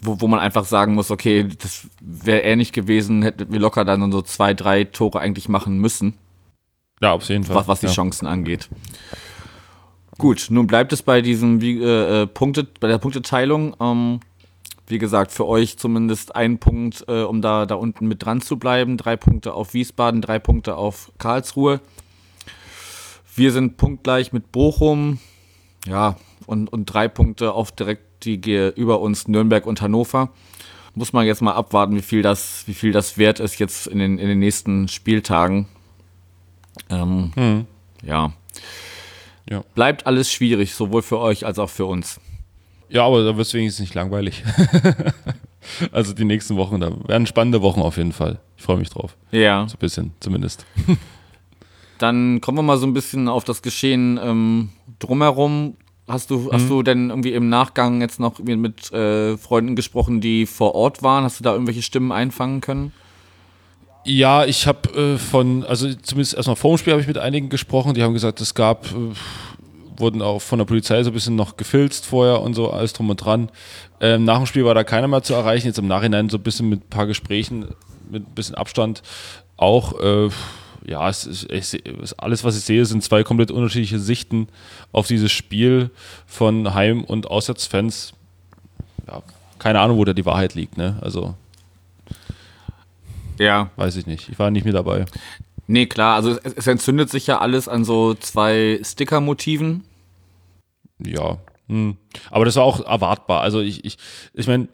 wo, 0.00 0.22
wo 0.22 0.26
man 0.26 0.40
einfach 0.40 0.64
sagen 0.64 0.94
muss, 0.94 1.10
okay, 1.10 1.46
das 1.60 1.86
wäre 2.00 2.56
nicht 2.56 2.72
gewesen, 2.72 3.22
hätten 3.22 3.52
wir 3.52 3.60
locker 3.60 3.84
dann 3.84 4.10
so 4.10 4.22
zwei, 4.22 4.54
drei 4.54 4.84
Tore 4.84 5.20
eigentlich 5.20 5.50
machen 5.50 5.78
müssen. 5.78 6.14
Ja, 7.00 7.12
auf 7.12 7.28
jeden 7.28 7.44
Fall. 7.44 7.56
Was, 7.56 7.68
was 7.68 7.80
die 7.80 7.86
ja. 7.86 7.92
Chancen 7.92 8.26
angeht. 8.26 8.68
Gut, 10.18 10.46
nun 10.50 10.66
bleibt 10.66 10.92
es 10.92 11.02
bei 11.02 11.20
diesem 11.20 11.60
äh, 11.60 12.22
äh, 12.22 12.26
Punkte, 12.26 12.64
bei 12.80 12.88
der 12.88 12.98
Punkteteilung. 12.98 13.76
Ähm, 13.80 14.20
wie 14.86 14.98
gesagt, 14.98 15.32
für 15.32 15.46
euch 15.46 15.78
zumindest 15.78 16.36
ein 16.36 16.58
Punkt, 16.58 17.04
äh, 17.08 17.22
um 17.22 17.42
da, 17.42 17.66
da 17.66 17.74
unten 17.74 18.06
mit 18.06 18.24
dran 18.24 18.40
zu 18.40 18.58
bleiben. 18.58 18.96
Drei 18.96 19.16
Punkte 19.16 19.54
auf 19.54 19.74
Wiesbaden, 19.74 20.20
drei 20.20 20.38
Punkte 20.38 20.76
auf 20.76 21.10
Karlsruhe. 21.18 21.80
Wir 23.34 23.50
sind 23.50 23.76
punktgleich 23.76 24.32
mit 24.32 24.52
Bochum. 24.52 25.18
Ja, 25.86 26.16
und, 26.46 26.72
und 26.72 26.86
drei 26.86 27.08
Punkte 27.08 27.52
auf 27.52 27.72
direkt 27.72 28.24
die 28.24 28.72
über 28.76 29.00
uns 29.00 29.28
Nürnberg 29.28 29.66
und 29.66 29.82
Hannover. 29.82 30.30
Muss 30.94 31.12
man 31.12 31.26
jetzt 31.26 31.42
mal 31.42 31.52
abwarten, 31.52 31.96
wie 31.96 32.02
viel 32.02 32.22
das, 32.22 32.64
wie 32.66 32.74
viel 32.74 32.92
das 32.92 33.18
wert 33.18 33.40
ist 33.40 33.58
jetzt 33.58 33.86
in 33.86 33.98
den, 33.98 34.18
in 34.18 34.28
den 34.28 34.38
nächsten 34.38 34.88
Spieltagen. 34.88 35.66
Ähm, 36.90 37.32
hm. 37.34 37.66
ja. 38.02 38.32
ja. 39.48 39.62
Bleibt 39.74 40.06
alles 40.06 40.30
schwierig, 40.30 40.74
sowohl 40.74 41.02
für 41.02 41.18
euch 41.18 41.46
als 41.46 41.58
auch 41.58 41.70
für 41.70 41.86
uns. 41.86 42.20
Ja, 42.88 43.06
aber 43.06 43.24
da 43.24 43.36
wird 43.36 43.46
es 43.46 43.54
wenigstens 43.54 43.80
nicht 43.80 43.94
langweilig. 43.94 44.44
also 45.92 46.12
die 46.12 46.24
nächsten 46.24 46.56
Wochen, 46.56 46.80
da 46.80 46.92
werden 47.08 47.26
spannende 47.26 47.62
Wochen 47.62 47.80
auf 47.80 47.96
jeden 47.96 48.12
Fall. 48.12 48.38
Ich 48.56 48.62
freue 48.62 48.76
mich 48.76 48.90
drauf. 48.90 49.16
Ja. 49.30 49.66
So 49.68 49.76
ein 49.76 49.78
bisschen, 49.78 50.12
zumindest. 50.20 50.64
Dann 51.98 52.40
kommen 52.40 52.58
wir 52.58 52.62
mal 52.62 52.78
so 52.78 52.86
ein 52.86 52.92
bisschen 52.92 53.28
auf 53.28 53.44
das 53.44 53.62
Geschehen 53.62 54.20
ähm, 54.22 54.70
drumherum. 54.98 55.76
Hast 56.06 56.30
du, 56.30 56.38
mhm. 56.38 56.52
hast 56.52 56.68
du 56.68 56.82
denn 56.82 57.08
irgendwie 57.10 57.32
im 57.32 57.48
Nachgang 57.48 58.00
jetzt 58.00 58.20
noch 58.20 58.38
mit 58.40 58.92
äh, 58.92 59.38
Freunden 59.38 59.74
gesprochen, 59.74 60.20
die 60.20 60.44
vor 60.44 60.74
Ort 60.74 61.02
waren? 61.02 61.24
Hast 61.24 61.40
du 61.40 61.44
da 61.44 61.52
irgendwelche 61.52 61.82
Stimmen 61.82 62.12
einfangen 62.12 62.60
können? 62.60 62.92
Ja, 64.04 64.44
ich 64.44 64.66
habe 64.66 65.14
äh, 65.14 65.18
von, 65.18 65.64
also 65.64 65.92
zumindest 65.94 66.34
erstmal 66.34 66.56
vor 66.56 66.74
dem 66.74 66.78
Spiel 66.78 66.92
habe 66.92 67.00
ich 67.00 67.08
mit 67.08 67.18
einigen 67.18 67.48
gesprochen, 67.48 67.94
die 67.94 68.02
haben 68.02 68.12
gesagt, 68.12 68.40
es 68.40 68.54
gab 68.54 68.86
äh, 68.92 69.14
wurden 69.96 70.22
auch 70.22 70.40
von 70.40 70.58
der 70.58 70.66
Polizei 70.66 71.02
so 71.02 71.10
ein 71.10 71.14
bisschen 71.14 71.36
noch 71.36 71.56
gefilzt 71.56 72.06
vorher 72.06 72.40
und 72.42 72.54
so, 72.54 72.70
alles 72.70 72.92
drum 72.92 73.10
und 73.10 73.16
dran. 73.16 73.50
Ähm, 74.00 74.24
nach 74.24 74.38
dem 74.38 74.46
Spiel 74.46 74.64
war 74.64 74.74
da 74.74 74.84
keiner 74.84 75.08
mehr 75.08 75.22
zu 75.22 75.34
erreichen. 75.34 75.66
Jetzt 75.66 75.78
im 75.78 75.86
Nachhinein 75.86 76.28
so 76.28 76.36
ein 76.36 76.42
bisschen 76.42 76.68
mit 76.68 76.84
ein 76.84 76.90
paar 76.90 77.06
Gesprächen, 77.06 77.68
mit 78.10 78.28
ein 78.28 78.34
bisschen 78.34 78.54
Abstand 78.54 79.02
auch. 79.56 80.00
Äh, 80.00 80.28
ja, 80.86 81.08
es 81.08 81.24
ist, 81.24 81.50
es, 81.50 82.18
alles, 82.18 82.44
was 82.44 82.58
ich 82.58 82.64
sehe, 82.64 82.84
sind 82.84 83.02
zwei 83.02 83.22
komplett 83.22 83.50
unterschiedliche 83.50 83.98
Sichten 83.98 84.48
auf 84.92 85.06
dieses 85.06 85.32
Spiel 85.32 85.90
von 86.26 86.74
Heim- 86.74 87.04
und 87.04 87.30
Auswärtsfans. 87.30 88.12
Ja, 89.06 89.22
keine 89.58 89.80
Ahnung, 89.80 89.96
wo 89.96 90.04
da 90.04 90.12
die 90.12 90.26
Wahrheit 90.26 90.54
liegt, 90.54 90.76
ne? 90.76 90.98
Also. 91.00 91.34
Ja. 93.38 93.70
Weiß 93.76 93.96
ich 93.96 94.06
nicht. 94.06 94.28
Ich 94.28 94.38
war 94.38 94.50
nicht 94.50 94.64
mehr 94.64 94.72
dabei. 94.72 95.06
Nee, 95.66 95.86
klar, 95.86 96.16
also 96.16 96.38
es, 96.42 96.54
es 96.54 96.66
entzündet 96.66 97.10
sich 97.10 97.26
ja 97.26 97.38
alles 97.38 97.68
an 97.68 97.84
so 97.84 98.14
zwei 98.14 98.80
Sticker-Motiven. 98.82 99.84
Ja. 101.04 101.38
Hm. 101.68 101.96
Aber 102.30 102.44
das 102.44 102.56
war 102.56 102.64
auch 102.64 102.84
erwartbar. 102.84 103.40
Also 103.40 103.60
ich, 103.60 103.84
ich, 103.84 103.96
ich 104.34 104.46
meine, 104.46 104.68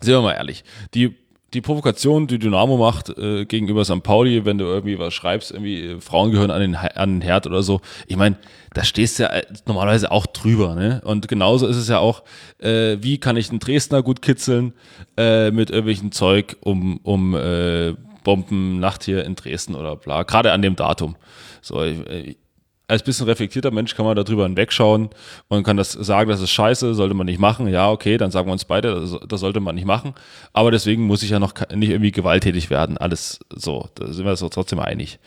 sehen 0.00 0.14
wir 0.14 0.22
mal 0.22 0.32
ehrlich, 0.32 0.64
die, 0.94 1.16
die 1.54 1.60
Provokation, 1.60 2.26
die 2.26 2.38
Dynamo 2.38 2.76
macht 2.76 3.16
äh, 3.16 3.44
gegenüber 3.44 3.84
St. 3.84 4.02
Pauli, 4.02 4.44
wenn 4.44 4.58
du 4.58 4.64
irgendwie 4.64 4.98
was 4.98 5.14
schreibst, 5.14 5.52
irgendwie 5.52 5.82
äh, 5.82 6.00
Frauen 6.00 6.32
gehören 6.32 6.50
an 6.50 6.60
den, 6.60 6.74
an 6.74 7.14
den 7.14 7.20
Herd 7.20 7.46
oder 7.46 7.62
so. 7.62 7.80
Ich 8.06 8.16
meine, 8.16 8.36
da 8.72 8.84
stehst 8.84 9.18
du 9.18 9.24
ja 9.24 9.30
äh, 9.30 9.46
normalerweise 9.66 10.10
auch 10.10 10.26
drüber. 10.26 10.74
Ne? 10.74 11.00
Und 11.04 11.28
genauso 11.28 11.66
ist 11.66 11.76
es 11.76 11.88
ja 11.88 11.98
auch, 11.98 12.24
äh, 12.58 12.98
wie 13.00 13.18
kann 13.18 13.36
ich 13.36 13.50
einen 13.50 13.60
Dresdner 13.60 14.02
gut 14.02 14.20
kitzeln 14.20 14.74
äh, 15.16 15.50
mit 15.52 15.70
irgendwelchen 15.70 16.12
Zeug 16.12 16.56
um, 16.60 16.98
um 17.04 17.34
äh, 17.34 17.94
Bombennacht 18.24 19.04
hier 19.04 19.24
in 19.24 19.36
Dresden 19.36 19.74
oder 19.74 19.96
bla, 19.96 20.24
gerade 20.24 20.52
an 20.52 20.62
dem 20.62 20.76
Datum. 20.76 21.16
So, 21.62 21.82
ich, 21.82 22.36
als 22.86 23.02
bisschen 23.02 23.26
reflektierter 23.26 23.70
Mensch 23.70 23.94
kann 23.94 24.04
man 24.04 24.16
darüber 24.16 24.44
hinwegschauen 24.44 25.10
und 25.48 25.62
kann 25.62 25.76
das 25.76 25.92
sagen, 25.92 26.28
das 26.28 26.40
ist 26.40 26.50
scheiße, 26.50 26.94
sollte 26.94 27.14
man 27.14 27.26
nicht 27.26 27.40
machen. 27.40 27.66
Ja, 27.68 27.90
okay, 27.90 28.18
dann 28.18 28.30
sagen 28.30 28.48
wir 28.48 28.52
uns 28.52 28.66
beide, 28.66 29.06
das, 29.26 29.40
sollte 29.40 29.60
man 29.60 29.74
nicht 29.74 29.86
machen. 29.86 30.14
Aber 30.52 30.70
deswegen 30.70 31.06
muss 31.06 31.22
ich 31.22 31.30
ja 31.30 31.38
noch 31.38 31.54
nicht 31.74 31.90
irgendwie 31.90 32.12
gewalttätig 32.12 32.70
werden. 32.70 32.98
Alles 32.98 33.40
so, 33.50 33.88
da 33.94 34.12
sind 34.12 34.24
wir 34.24 34.32
uns 34.32 34.40
trotzdem 34.40 34.80
einig. 34.80 35.18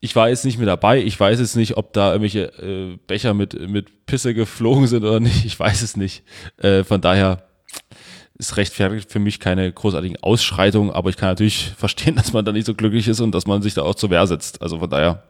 Ich 0.00 0.16
war 0.16 0.28
jetzt 0.28 0.44
nicht 0.44 0.58
mehr 0.58 0.66
dabei. 0.66 1.02
Ich 1.02 1.18
weiß 1.18 1.38
jetzt 1.38 1.56
nicht, 1.56 1.76
ob 1.76 1.92
da 1.92 2.12
irgendwelche 2.12 2.52
äh, 2.62 2.98
Becher 3.06 3.32
mit, 3.32 3.68
mit 3.68 4.06
Pisse 4.06 4.34
geflogen 4.34 4.86
sind 4.86 5.04
oder 5.04 5.20
nicht. 5.20 5.44
Ich 5.44 5.58
weiß 5.58 5.82
es 5.82 5.96
nicht. 5.96 6.24
Äh, 6.58 6.84
von 6.84 7.00
daher 7.00 7.44
ist 8.38 8.56
rechtfertigt 8.56 9.10
für 9.10 9.18
mich 9.18 9.40
keine 9.40 9.72
großartigen 9.72 10.18
Ausschreitungen, 10.22 10.90
aber 10.90 11.10
ich 11.10 11.16
kann 11.16 11.30
natürlich 11.30 11.72
verstehen, 11.76 12.16
dass 12.16 12.32
man 12.32 12.44
da 12.44 12.52
nicht 12.52 12.66
so 12.66 12.74
glücklich 12.74 13.08
ist 13.08 13.20
und 13.20 13.32
dass 13.32 13.46
man 13.46 13.62
sich 13.62 13.74
da 13.74 13.82
auch 13.82 13.94
zur 13.94 14.10
Wehr 14.10 14.26
setzt. 14.26 14.60
Also 14.62 14.78
von 14.78 14.90
daher 14.90 15.22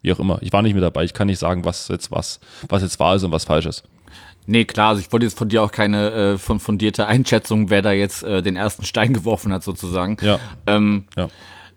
wie 0.00 0.12
auch 0.12 0.18
immer. 0.18 0.38
Ich 0.42 0.52
war 0.52 0.62
nicht 0.62 0.74
mit 0.74 0.82
dabei. 0.82 1.04
Ich 1.04 1.14
kann 1.14 1.26
nicht 1.26 1.38
sagen, 1.38 1.64
was 1.64 1.88
jetzt 1.88 2.10
was, 2.10 2.40
was 2.68 2.82
jetzt 2.82 2.98
wahr 2.98 3.16
ist 3.16 3.24
und 3.24 3.32
was 3.32 3.44
falsch 3.44 3.66
ist. 3.66 3.84
Nee, 4.46 4.64
klar, 4.64 4.90
also 4.90 5.00
ich 5.00 5.12
wollte 5.12 5.26
jetzt 5.26 5.38
von 5.38 5.48
dir 5.48 5.62
auch 5.62 5.70
keine 5.70 6.10
äh, 6.10 6.38
von 6.38 6.58
fundierte 6.58 7.06
Einschätzung, 7.06 7.70
wer 7.70 7.80
da 7.80 7.92
jetzt 7.92 8.24
äh, 8.24 8.42
den 8.42 8.56
ersten 8.56 8.84
Stein 8.84 9.12
geworfen 9.14 9.52
hat, 9.52 9.62
sozusagen. 9.62 10.16
Ja. 10.20 10.38
Ähm, 10.66 11.04
ja. 11.16 11.28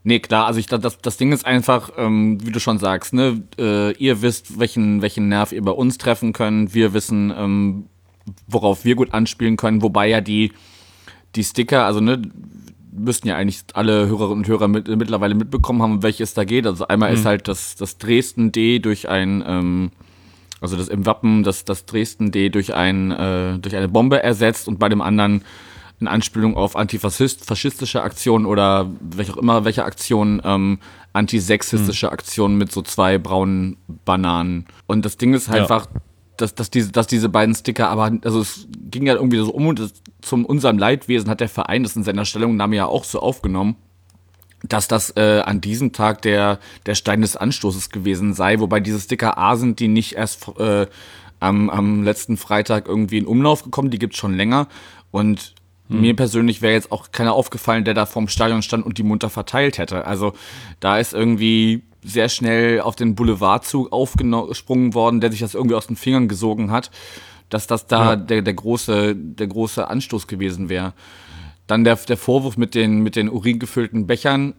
Nee, 0.07 0.19
klar, 0.19 0.45
also 0.45 0.59
ich 0.59 0.67
das, 0.67 0.99
das 0.99 1.17
Ding 1.17 1.31
ist 1.31 1.45
einfach, 1.47 1.91
ähm, 1.97 2.37
wie 2.45 2.51
du 2.51 2.59
schon 2.59 2.77
sagst, 2.77 3.13
ne, 3.13 3.41
äh, 3.57 3.91
ihr 3.93 4.21
wisst, 4.21 4.59
welchen, 4.59 5.01
welchen 5.01 5.29
Nerv 5.29 5.51
ihr 5.51 5.63
bei 5.63 5.71
uns 5.71 5.97
treffen 5.97 6.31
könnt, 6.31 6.75
wir 6.75 6.93
wissen, 6.93 7.33
ähm, 7.35 7.85
worauf 8.47 8.85
wir 8.85 8.95
gut 8.95 9.13
anspielen 9.15 9.57
können, 9.57 9.81
wobei 9.81 10.07
ja 10.07 10.21
die, 10.21 10.51
die 11.35 11.43
Sticker, 11.43 11.85
also 11.85 12.01
ne, 12.01 12.21
müssten 12.97 13.27
ja 13.27 13.35
eigentlich 13.35 13.63
alle 13.73 14.07
Hörerinnen 14.07 14.39
und 14.39 14.47
Hörer 14.47 14.67
mit, 14.67 14.87
mittlerweile 14.87 15.35
mitbekommen 15.35 15.81
haben, 15.81 16.03
welches 16.03 16.33
da 16.33 16.43
geht. 16.43 16.65
Also 16.65 16.87
einmal 16.87 17.11
mhm. 17.11 17.17
ist 17.17 17.25
halt 17.25 17.47
das, 17.47 17.75
das 17.75 17.97
Dresden 17.97 18.51
D 18.51 18.79
durch 18.79 19.09
ein, 19.09 19.43
ähm, 19.45 19.91
also 20.61 20.77
das 20.77 20.87
im 20.87 21.05
Wappen, 21.05 21.43
das, 21.43 21.65
das 21.65 21.85
Dresden 21.85 22.31
D 22.31 22.49
durch, 22.49 22.73
ein, 22.73 23.11
äh, 23.11 23.59
durch 23.59 23.75
eine 23.75 23.87
Bombe 23.87 24.23
ersetzt 24.23 24.67
und 24.67 24.79
bei 24.79 24.89
dem 24.89 25.01
anderen 25.01 25.43
in 25.99 26.07
Anspielung 26.07 26.57
auf 26.57 26.75
antifaschistische 26.75 28.01
Aktionen 28.01 28.45
oder 28.45 28.89
welche 28.99 29.33
auch 29.33 29.37
immer, 29.37 29.63
welche 29.63 29.85
Aktionen, 29.85 30.41
ähm, 30.43 30.79
antisexistische 31.13 32.07
mhm. 32.07 32.13
Aktionen 32.13 32.57
mit 32.57 32.71
so 32.71 32.81
zwei 32.81 33.17
braunen 33.17 33.77
Bananen. 34.03 34.65
Und 34.87 35.05
das 35.05 35.15
Ding 35.17 35.33
ist 35.33 35.47
halt 35.47 35.57
ja. 35.57 35.63
einfach, 35.63 35.87
dass, 36.37 36.55
dass, 36.55 36.69
diese, 36.69 36.91
dass 36.91 37.07
diese 37.07 37.29
beiden 37.29 37.55
Sticker, 37.55 37.89
aber 37.89 38.11
also 38.23 38.41
es 38.41 38.67
ging 38.89 39.05
ja 39.05 39.15
irgendwie 39.15 39.37
so 39.37 39.51
um 39.51 39.67
und 39.67 39.79
das, 39.79 39.93
zum 40.21 40.45
unserem 40.45 40.77
Leidwesen 40.77 41.29
hat 41.29 41.39
der 41.39 41.49
Verein 41.49 41.83
das 41.83 41.95
in 41.95 42.03
seiner 42.03 42.25
Stellungnahme 42.25 42.75
ja 42.75 42.85
auch 42.85 43.03
so 43.03 43.19
aufgenommen, 43.19 43.75
dass 44.63 44.87
das 44.87 45.15
äh, 45.15 45.41
an 45.45 45.61
diesem 45.61 45.91
Tag 45.91 46.21
der, 46.21 46.59
der 46.85 46.95
Stein 46.95 47.21
des 47.21 47.35
Anstoßes 47.35 47.89
gewesen 47.89 48.33
sei, 48.33 48.59
wobei 48.59 48.79
diese 48.79 48.99
Sticker 48.99 49.37
A 49.37 49.55
sind, 49.55 49.79
die 49.79 49.87
nicht 49.87 50.13
erst 50.13 50.47
äh, 50.57 50.87
am, 51.39 51.69
am 51.69 52.03
letzten 52.03 52.37
Freitag 52.37 52.87
irgendwie 52.87 53.17
in 53.17 53.27
Umlauf 53.27 53.63
gekommen, 53.63 53.91
die 53.91 53.99
gibt's 53.99 54.17
schon 54.17 54.35
länger. 54.35 54.67
Und 55.11 55.53
hm. 55.89 56.01
Mir 56.01 56.15
persönlich 56.15 56.61
wäre 56.61 56.73
jetzt 56.73 56.91
auch 56.91 57.11
keiner 57.11 57.33
aufgefallen, 57.33 57.83
der 57.85 57.93
da 57.93 58.05
vorm 58.05 58.27
Stadion 58.27 58.61
stand 58.61 58.85
und 58.85 58.97
die 58.97 59.03
munter 59.03 59.29
verteilt 59.29 59.77
hätte. 59.77 60.05
Also 60.05 60.33
da 60.79 60.97
ist 60.97 61.13
irgendwie 61.13 61.83
sehr 62.03 62.29
schnell 62.29 62.81
auf 62.81 62.95
den 62.95 63.15
Boulevardzug 63.15 63.91
aufgesprungen 63.91 64.93
worden, 64.93 65.21
der 65.21 65.31
sich 65.31 65.39
das 65.39 65.53
irgendwie 65.53 65.75
aus 65.75 65.87
den 65.87 65.95
Fingern 65.95 66.27
gesogen 66.27 66.71
hat, 66.71 66.91
dass 67.49 67.67
das 67.67 67.87
da 67.87 68.11
ja. 68.11 68.15
der, 68.15 68.41
der, 68.41 68.53
große, 68.53 69.15
der 69.15 69.47
große 69.47 69.87
Anstoß 69.87 70.27
gewesen 70.27 70.69
wäre. 70.69 70.93
Dann 71.67 71.83
der, 71.83 71.95
der 71.95 72.17
Vorwurf 72.17 72.57
mit 72.57 72.75
den, 72.75 72.99
mit 73.01 73.15
den 73.15 73.29
uringefüllten 73.29 74.07
Bechern, 74.07 74.53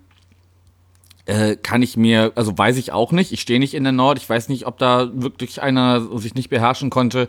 äh, 1.25 1.57
kann 1.57 1.83
ich 1.83 1.97
mir, 1.97 2.33
also 2.37 2.57
weiß 2.57 2.77
ich 2.77 2.93
auch 2.93 3.11
nicht. 3.11 3.33
Ich 3.33 3.41
stehe 3.41 3.59
nicht 3.59 3.75
in 3.75 3.83
der 3.83 3.93
Nord. 3.93 4.19
Ich 4.19 4.29
weiß 4.29 4.49
nicht, 4.49 4.67
ob 4.67 4.79
da 4.79 5.11
wirklich 5.13 5.61
einer 5.61 6.01
sich 6.19 6.35
nicht 6.35 6.51
beherrschen 6.51 6.91
konnte 6.91 7.29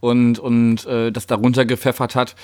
und, 0.00 0.38
und 0.38 0.86
äh, 0.86 1.10
das 1.10 1.26
darunter 1.26 1.64
gepfeffert 1.64 2.14
hat. 2.14 2.36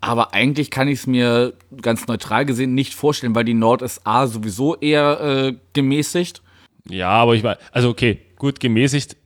Aber 0.00 0.32
eigentlich 0.32 0.70
kann 0.70 0.88
ich 0.88 1.00
es 1.00 1.06
mir 1.06 1.54
ganz 1.82 2.06
neutral 2.06 2.44
gesehen 2.44 2.74
nicht 2.74 2.94
vorstellen, 2.94 3.34
weil 3.34 3.44
die 3.44 3.54
Nord 3.54 3.82
ist 3.82 4.06
A 4.06 4.26
sowieso 4.26 4.76
eher 4.76 5.20
äh, 5.20 5.54
gemäßigt. 5.72 6.42
Ja, 6.88 7.10
aber 7.10 7.34
ich 7.34 7.42
meine, 7.42 7.58
also 7.72 7.88
okay, 7.88 8.20
gut, 8.36 8.60
gemäßigt, 8.60 9.16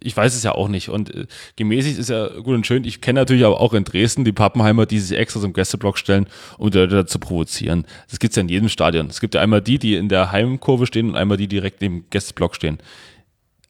ich 0.00 0.16
weiß 0.16 0.34
es 0.34 0.42
ja 0.42 0.52
auch 0.52 0.68
nicht. 0.68 0.88
Und 0.88 1.14
äh, 1.14 1.26
gemäßigt 1.56 1.98
ist 1.98 2.10
ja 2.10 2.28
gut 2.28 2.54
und 2.54 2.66
schön. 2.66 2.84
Ich 2.84 3.00
kenne 3.00 3.20
natürlich 3.20 3.44
aber 3.44 3.60
auch 3.60 3.72
in 3.72 3.84
Dresden 3.84 4.24
die 4.24 4.32
Pappenheimer, 4.32 4.86
die 4.86 4.98
sich 4.98 5.16
extra 5.16 5.40
zum 5.40 5.52
Gästeblock 5.52 5.96
stellen, 5.96 6.26
um 6.58 6.70
die 6.70 6.78
Leute 6.78 7.06
zu 7.06 7.18
provozieren. 7.18 7.86
Das 8.10 8.18
gibt 8.18 8.32
es 8.32 8.36
ja 8.36 8.42
in 8.42 8.48
jedem 8.48 8.68
Stadion. 8.68 9.06
Es 9.06 9.20
gibt 9.20 9.34
ja 9.34 9.40
einmal 9.40 9.62
die, 9.62 9.78
die 9.78 9.94
in 9.94 10.08
der 10.08 10.32
Heimkurve 10.32 10.86
stehen 10.86 11.10
und 11.10 11.16
einmal 11.16 11.36
die, 11.36 11.46
die 11.46 11.56
direkt 11.56 11.80
neben 11.80 12.00
dem 12.00 12.10
Gästeblock 12.10 12.56
stehen. 12.56 12.78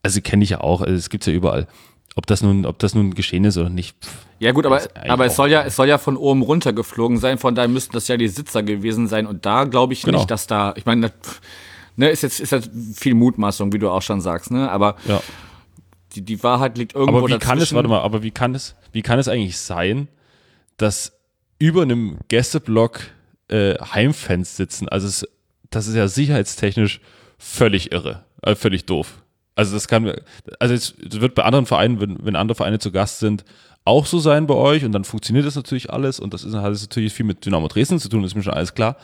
Also 0.03 0.21
kenne 0.21 0.45
ich 0.45 0.51
ja 0.51 0.61
auch, 0.61 0.81
also 0.81 0.95
es 0.95 1.11
gibt 1.11 1.27
ja 1.27 1.33
überall. 1.33 1.67
Ob 2.17 2.27
das 2.27 2.43
nun, 2.43 2.65
ob 2.65 2.79
das 2.79 2.95
nun 2.95 3.15
geschehen 3.15 3.45
ist 3.45 3.59
oder 3.59 3.71
nicht. 3.71 3.97
Pff, 4.05 4.27
ja 4.39 4.53
gut, 4.53 4.67
aber, 4.67 4.81
aber 5.09 5.27
es 5.27 5.37
soll 5.37 5.51
ja, 5.51 5.63
es 5.63 5.75
soll 5.75 5.89
ja 5.89 5.99
von 5.99 6.17
oben 6.17 6.43
runter 6.43 6.73
geflogen 6.73 7.19
sein, 7.19 7.39
von 7.39 7.55
daher 7.55 7.69
müssten 7.69 7.93
das 7.93 8.07
ja 8.07 8.17
die 8.17 8.29
Sitzer 8.29 8.63
gewesen 8.63 9.09
sein. 9.09 9.27
Und 9.27 9.45
da 9.47 9.65
glaube 9.65 9.95
ich 9.95 10.03
genau. 10.03 10.19
nicht, 10.19 10.31
dass 10.31 10.47
da, 10.47 10.75
ich 10.77 10.87
meine, 10.87 11.13
ne, 11.97 12.11
ist 12.11 12.23
jetzt, 12.23 12.41
ist 12.41 12.53
jetzt 12.53 12.71
viel 12.95 13.15
Mutmaßung, 13.15 13.73
wie 13.73 13.79
du 13.79 13.91
auch 13.91 14.03
schon 14.03 14.21
sagst, 14.21 14.51
ne? 14.51 14.71
Aber 14.71 14.97
ja. 15.07 15.21
die, 16.15 16.23
die 16.23 16.43
Wahrheit 16.43 16.79
liegt 16.79 16.95
irgendwo 16.95 17.19
Aber 17.19 17.27
wie 17.27 17.33
dazwischen. 17.33 17.49
kann 17.49 17.59
es, 17.59 17.75
warte 17.75 17.89
mal, 17.89 18.01
aber 18.01 18.23
wie 18.23 18.31
kann 18.31 18.55
es, 18.55 18.77
wie 18.93 19.03
kann 19.03 19.19
es 19.19 19.27
eigentlich 19.27 19.59
sein, 19.59 20.09
dass 20.77 21.13
über 21.59 21.83
einem 21.83 22.19
Gästeblock 22.29 23.01
äh, 23.49 23.75
Heimfans 23.75 24.57
sitzen? 24.57 24.89
Also 24.89 25.09
es, 25.09 25.27
das 25.71 25.89
ist 25.89 25.97
ja 25.97 26.07
sicherheitstechnisch 26.07 27.01
völlig 27.39 27.91
irre, 27.91 28.25
äh, 28.43 28.55
völlig 28.55 28.87
doof. 28.87 29.24
Also 29.55 29.75
das 29.75 29.87
kann, 29.87 30.13
also 30.59 30.75
es 30.75 30.95
wird 30.99 31.35
bei 31.35 31.45
anderen 31.45 31.67
Vereinen, 31.67 32.01
wenn, 32.01 32.25
wenn 32.25 32.37
andere 32.37 32.57
Vereine 32.57 32.79
zu 32.79 32.91
Gast 32.91 33.21
sind, 33.21 33.45
auch 33.85 34.07
so 34.07 34.19
sein 34.19 34.47
bei 34.47 34.55
euch 34.55 34.85
und 34.85 34.93
dann 34.93 35.05
funktioniert 35.05 35.47
das 35.47 35.57
natürlich 35.57 35.91
alles 35.91 36.19
und 36.19 36.35
das 36.35 36.43
ist, 36.43 36.55
hat 36.55 36.73
natürlich 36.73 37.13
viel 37.13 37.27
mit 37.27 37.45
Dynamo 37.45 37.69
Dresden 37.69 37.99
zu 37.99 38.09
tun, 38.09 38.25
ist 38.25 38.35
mir 38.35 38.43
schon 38.43 38.55
alles 38.55 38.75
klar. 38.75 38.97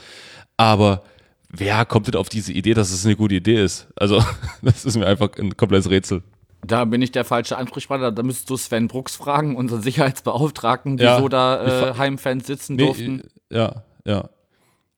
Aber 0.56 1.02
wer 1.50 1.84
kommt 1.84 2.06
denn 2.06 2.16
auf 2.16 2.28
diese 2.28 2.52
Idee, 2.52 2.74
dass 2.74 2.90
es 2.90 3.04
eine 3.04 3.16
gute 3.16 3.34
Idee 3.34 3.62
ist? 3.62 3.88
Also, 3.96 4.22
das 4.62 4.84
ist 4.84 4.96
mir 4.96 5.06
einfach 5.06 5.30
ein 5.38 5.56
komplettes 5.56 5.90
Rätsel. 5.90 6.22
Da 6.66 6.84
bin 6.84 7.00
ich 7.00 7.12
der 7.12 7.24
falsche 7.24 7.56
Ansprechpartner. 7.56 8.12
Da 8.12 8.22
müsstest 8.22 8.50
du 8.50 8.56
Sven 8.56 8.88
Brooks 8.88 9.16
fragen, 9.16 9.56
unseren 9.56 9.80
Sicherheitsbeauftragten, 9.82 10.98
wieso 10.98 11.06
ja, 11.06 11.28
da 11.28 11.90
äh, 11.90 11.94
Heimfans 11.94 12.46
sitzen 12.46 12.76
nee, 12.76 12.84
durften. 12.84 13.22
Ja, 13.50 13.84
ja. 14.04 14.28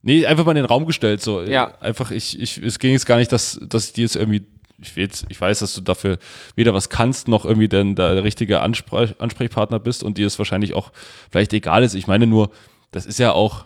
Nee, 0.02 0.26
einfach 0.26 0.44
mal 0.44 0.52
in 0.52 0.56
den 0.56 0.64
Raum 0.64 0.86
gestellt. 0.86 1.22
So. 1.22 1.42
Ja. 1.42 1.74
Einfach, 1.80 2.10
ich, 2.10 2.40
ich, 2.40 2.58
es 2.58 2.80
ging 2.80 2.90
jetzt 2.90 3.06
gar 3.06 3.18
nicht, 3.18 3.30
dass, 3.30 3.60
dass 3.62 3.86
ich 3.86 3.92
die 3.92 4.02
jetzt 4.02 4.16
irgendwie 4.16 4.44
ich, 4.82 4.96
weiß, 4.96 5.26
ich 5.28 5.40
weiß, 5.40 5.60
dass 5.60 5.74
du 5.74 5.80
dafür 5.80 6.18
weder 6.56 6.74
was 6.74 6.88
kannst, 6.88 7.28
noch 7.28 7.44
irgendwie 7.44 7.68
denn 7.68 7.94
der 7.94 8.24
richtige 8.24 8.60
Ansprech, 8.60 9.20
Ansprechpartner 9.20 9.78
bist 9.78 10.02
und 10.02 10.18
dir 10.18 10.26
es 10.26 10.38
wahrscheinlich 10.38 10.74
auch 10.74 10.92
vielleicht 11.30 11.52
egal 11.52 11.82
ist. 11.82 11.94
Ich 11.94 12.06
meine 12.06 12.26
nur, 12.26 12.50
das 12.90 13.06
ist 13.06 13.18
ja 13.18 13.32
auch 13.32 13.64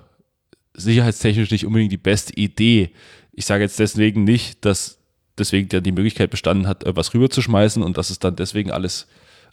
sicherheitstechnisch 0.74 1.50
nicht 1.50 1.66
unbedingt 1.66 1.92
die 1.92 1.96
beste 1.96 2.34
Idee. 2.34 2.90
Ich 3.32 3.46
sage 3.46 3.64
jetzt 3.64 3.78
deswegen 3.78 4.24
nicht, 4.24 4.64
dass 4.64 4.98
deswegen 5.38 5.82
die 5.82 5.92
Möglichkeit 5.92 6.30
bestanden 6.30 6.66
hat, 6.66 6.84
was 6.86 7.12
rüberzuschmeißen 7.12 7.82
und 7.82 7.98
dass 7.98 8.10
es 8.10 8.18
dann 8.18 8.36
deswegen 8.36 8.70
alles 8.70 9.06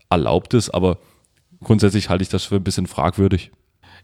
erlaubt 0.09 0.53
ist, 0.53 0.69
aber 0.69 0.97
grundsätzlich 1.61 2.09
halte 2.09 2.23
ich 2.23 2.29
das 2.29 2.45
für 2.45 2.55
ein 2.55 2.63
bisschen 2.63 2.87
fragwürdig. 2.87 3.51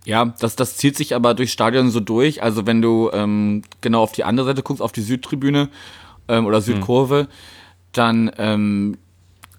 Ja, 0.05 0.33
das, 0.39 0.55
das 0.55 0.77
zieht 0.77 0.95
sich 0.95 1.13
aber 1.13 1.33
durchs 1.33 1.51
Stadion 1.51 1.91
so 1.91 1.99
durch. 1.99 2.41
Also 2.41 2.65
wenn 2.65 2.81
du 2.81 3.09
ähm, 3.13 3.63
genau 3.81 4.01
auf 4.01 4.13
die 4.13 4.23
andere 4.23 4.47
Seite 4.47 4.63
guckst, 4.63 4.81
auf 4.81 4.91
die 4.91 5.01
Südtribüne, 5.01 5.69
ähm, 6.29 6.45
oder 6.45 6.62
Südkurve, 6.62 7.24
mhm. 7.24 7.27
dann 7.91 8.31
ähm, 8.38 8.98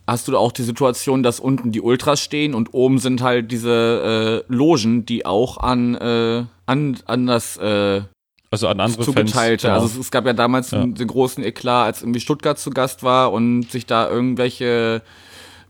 hast 0.06 0.28
du 0.28 0.36
auch 0.36 0.52
die 0.52 0.62
Situation, 0.62 1.22
dass 1.22 1.38
unten 1.40 1.72
die 1.72 1.80
Ultras 1.80 2.20
stehen 2.20 2.54
und 2.54 2.74
oben 2.74 2.98
sind 2.98 3.22
halt 3.22 3.52
diese 3.52 4.44
äh, 4.48 4.52
Logen, 4.52 5.06
die 5.06 5.26
auch 5.26 5.58
an, 5.58 5.94
äh, 5.94 6.44
an, 6.66 6.96
an 7.06 7.26
das 7.26 7.56
äh, 7.58 8.02
also 8.50 8.66
an 8.66 8.80
andere 8.80 9.04
zugeteilte. 9.04 9.68
Fans, 9.68 9.82
Also 9.82 10.00
es 10.00 10.10
gab 10.10 10.26
ja 10.26 10.32
damals 10.32 10.72
ja. 10.72 10.84
den 10.84 11.06
großen 11.06 11.44
Eklat, 11.44 11.86
als 11.86 12.02
irgendwie 12.02 12.20
Stuttgart 12.20 12.58
zu 12.58 12.70
Gast 12.70 13.04
war 13.04 13.32
und 13.32 13.70
sich 13.70 13.86
da 13.86 14.08
irgendwelche 14.10 15.02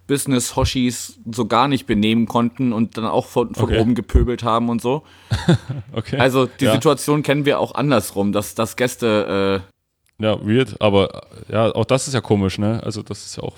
Business-Hoshis 0.07 1.21
so 1.31 1.47
gar 1.47 1.69
nicht 1.69 1.87
benehmen 1.87 2.27
konnten 2.27 2.73
und 2.73 2.97
dann 2.97 3.05
auch 3.05 3.27
von, 3.27 3.55
von 3.55 3.65
okay. 3.65 3.81
oben 3.81 3.95
gepöbelt 3.95 4.43
haben 4.43 4.71
und 4.71 4.81
so. 4.81 5.03
okay. 5.93 6.17
Also 6.19 6.47
die 6.47 6.65
ja. 6.65 6.73
Situation 6.73 7.23
kennen 7.23 7.45
wir 7.45 7.61
auch 7.61 7.75
andersrum, 7.75 8.33
dass, 8.33 8.55
dass 8.55 8.77
Gäste 8.77 9.63
äh, 9.63 9.71
ja, 10.21 10.39
weird, 10.47 10.81
aber 10.81 11.23
ja, 11.49 11.75
auch 11.75 11.85
das 11.85 12.07
ist 12.07 12.15
ja 12.15 12.21
komisch, 12.21 12.59
ne? 12.59 12.81
Also 12.85 13.03
das 13.03 13.25
ist 13.25 13.37
ja 13.37 13.43
auch, 13.43 13.57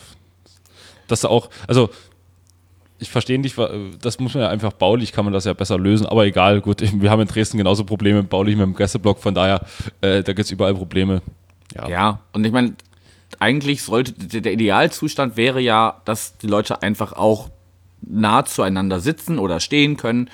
dass 1.09 1.25
auch, 1.25 1.51
also 1.67 1.91
ich 2.99 3.11
verstehe 3.11 3.39
nicht, 3.39 3.57
das 4.01 4.21
muss 4.21 4.35
man 4.35 4.45
ja 4.45 4.49
einfach 4.49 4.73
baulich, 4.73 5.13
kann 5.13 5.25
man 5.25 5.35
das 5.35 5.45
ja 5.45 5.53
besser 5.53 5.77
lösen, 5.77 6.07
aber 6.07 6.25
egal, 6.25 6.61
gut, 6.61 6.81
wir 7.01 7.11
haben 7.11 7.21
in 7.21 7.29
Dresden 7.29 7.59
genauso 7.59 7.85
Probleme 7.85 8.23
baulich 8.23 8.57
mit 8.57 8.65
dem 8.65 8.75
Gästeblock, 8.77 9.19
von 9.19 9.35
daher, 9.35 9.67
äh, 10.01 10.23
da 10.23 10.33
gibt 10.33 10.47
es 10.47 10.51
überall 10.51 10.75
Probleme. 10.75 11.21
Ja, 11.75 11.89
ja 11.89 12.21
und 12.33 12.45
ich 12.45 12.53
meine, 12.53 12.75
eigentlich 13.41 13.83
sollte, 13.83 14.13
der 14.13 14.53
Idealzustand 14.53 15.37
wäre 15.37 15.61
ja, 15.61 16.01
dass 16.05 16.39
die 16.39 16.47
Leute 16.47 16.83
einfach 16.83 17.13
auch 17.13 17.51
nah 18.03 18.45
zueinander 18.45 19.01
sitzen 19.01 19.39
oder 19.39 19.59
stehen 19.59 19.97
können 19.97 20.29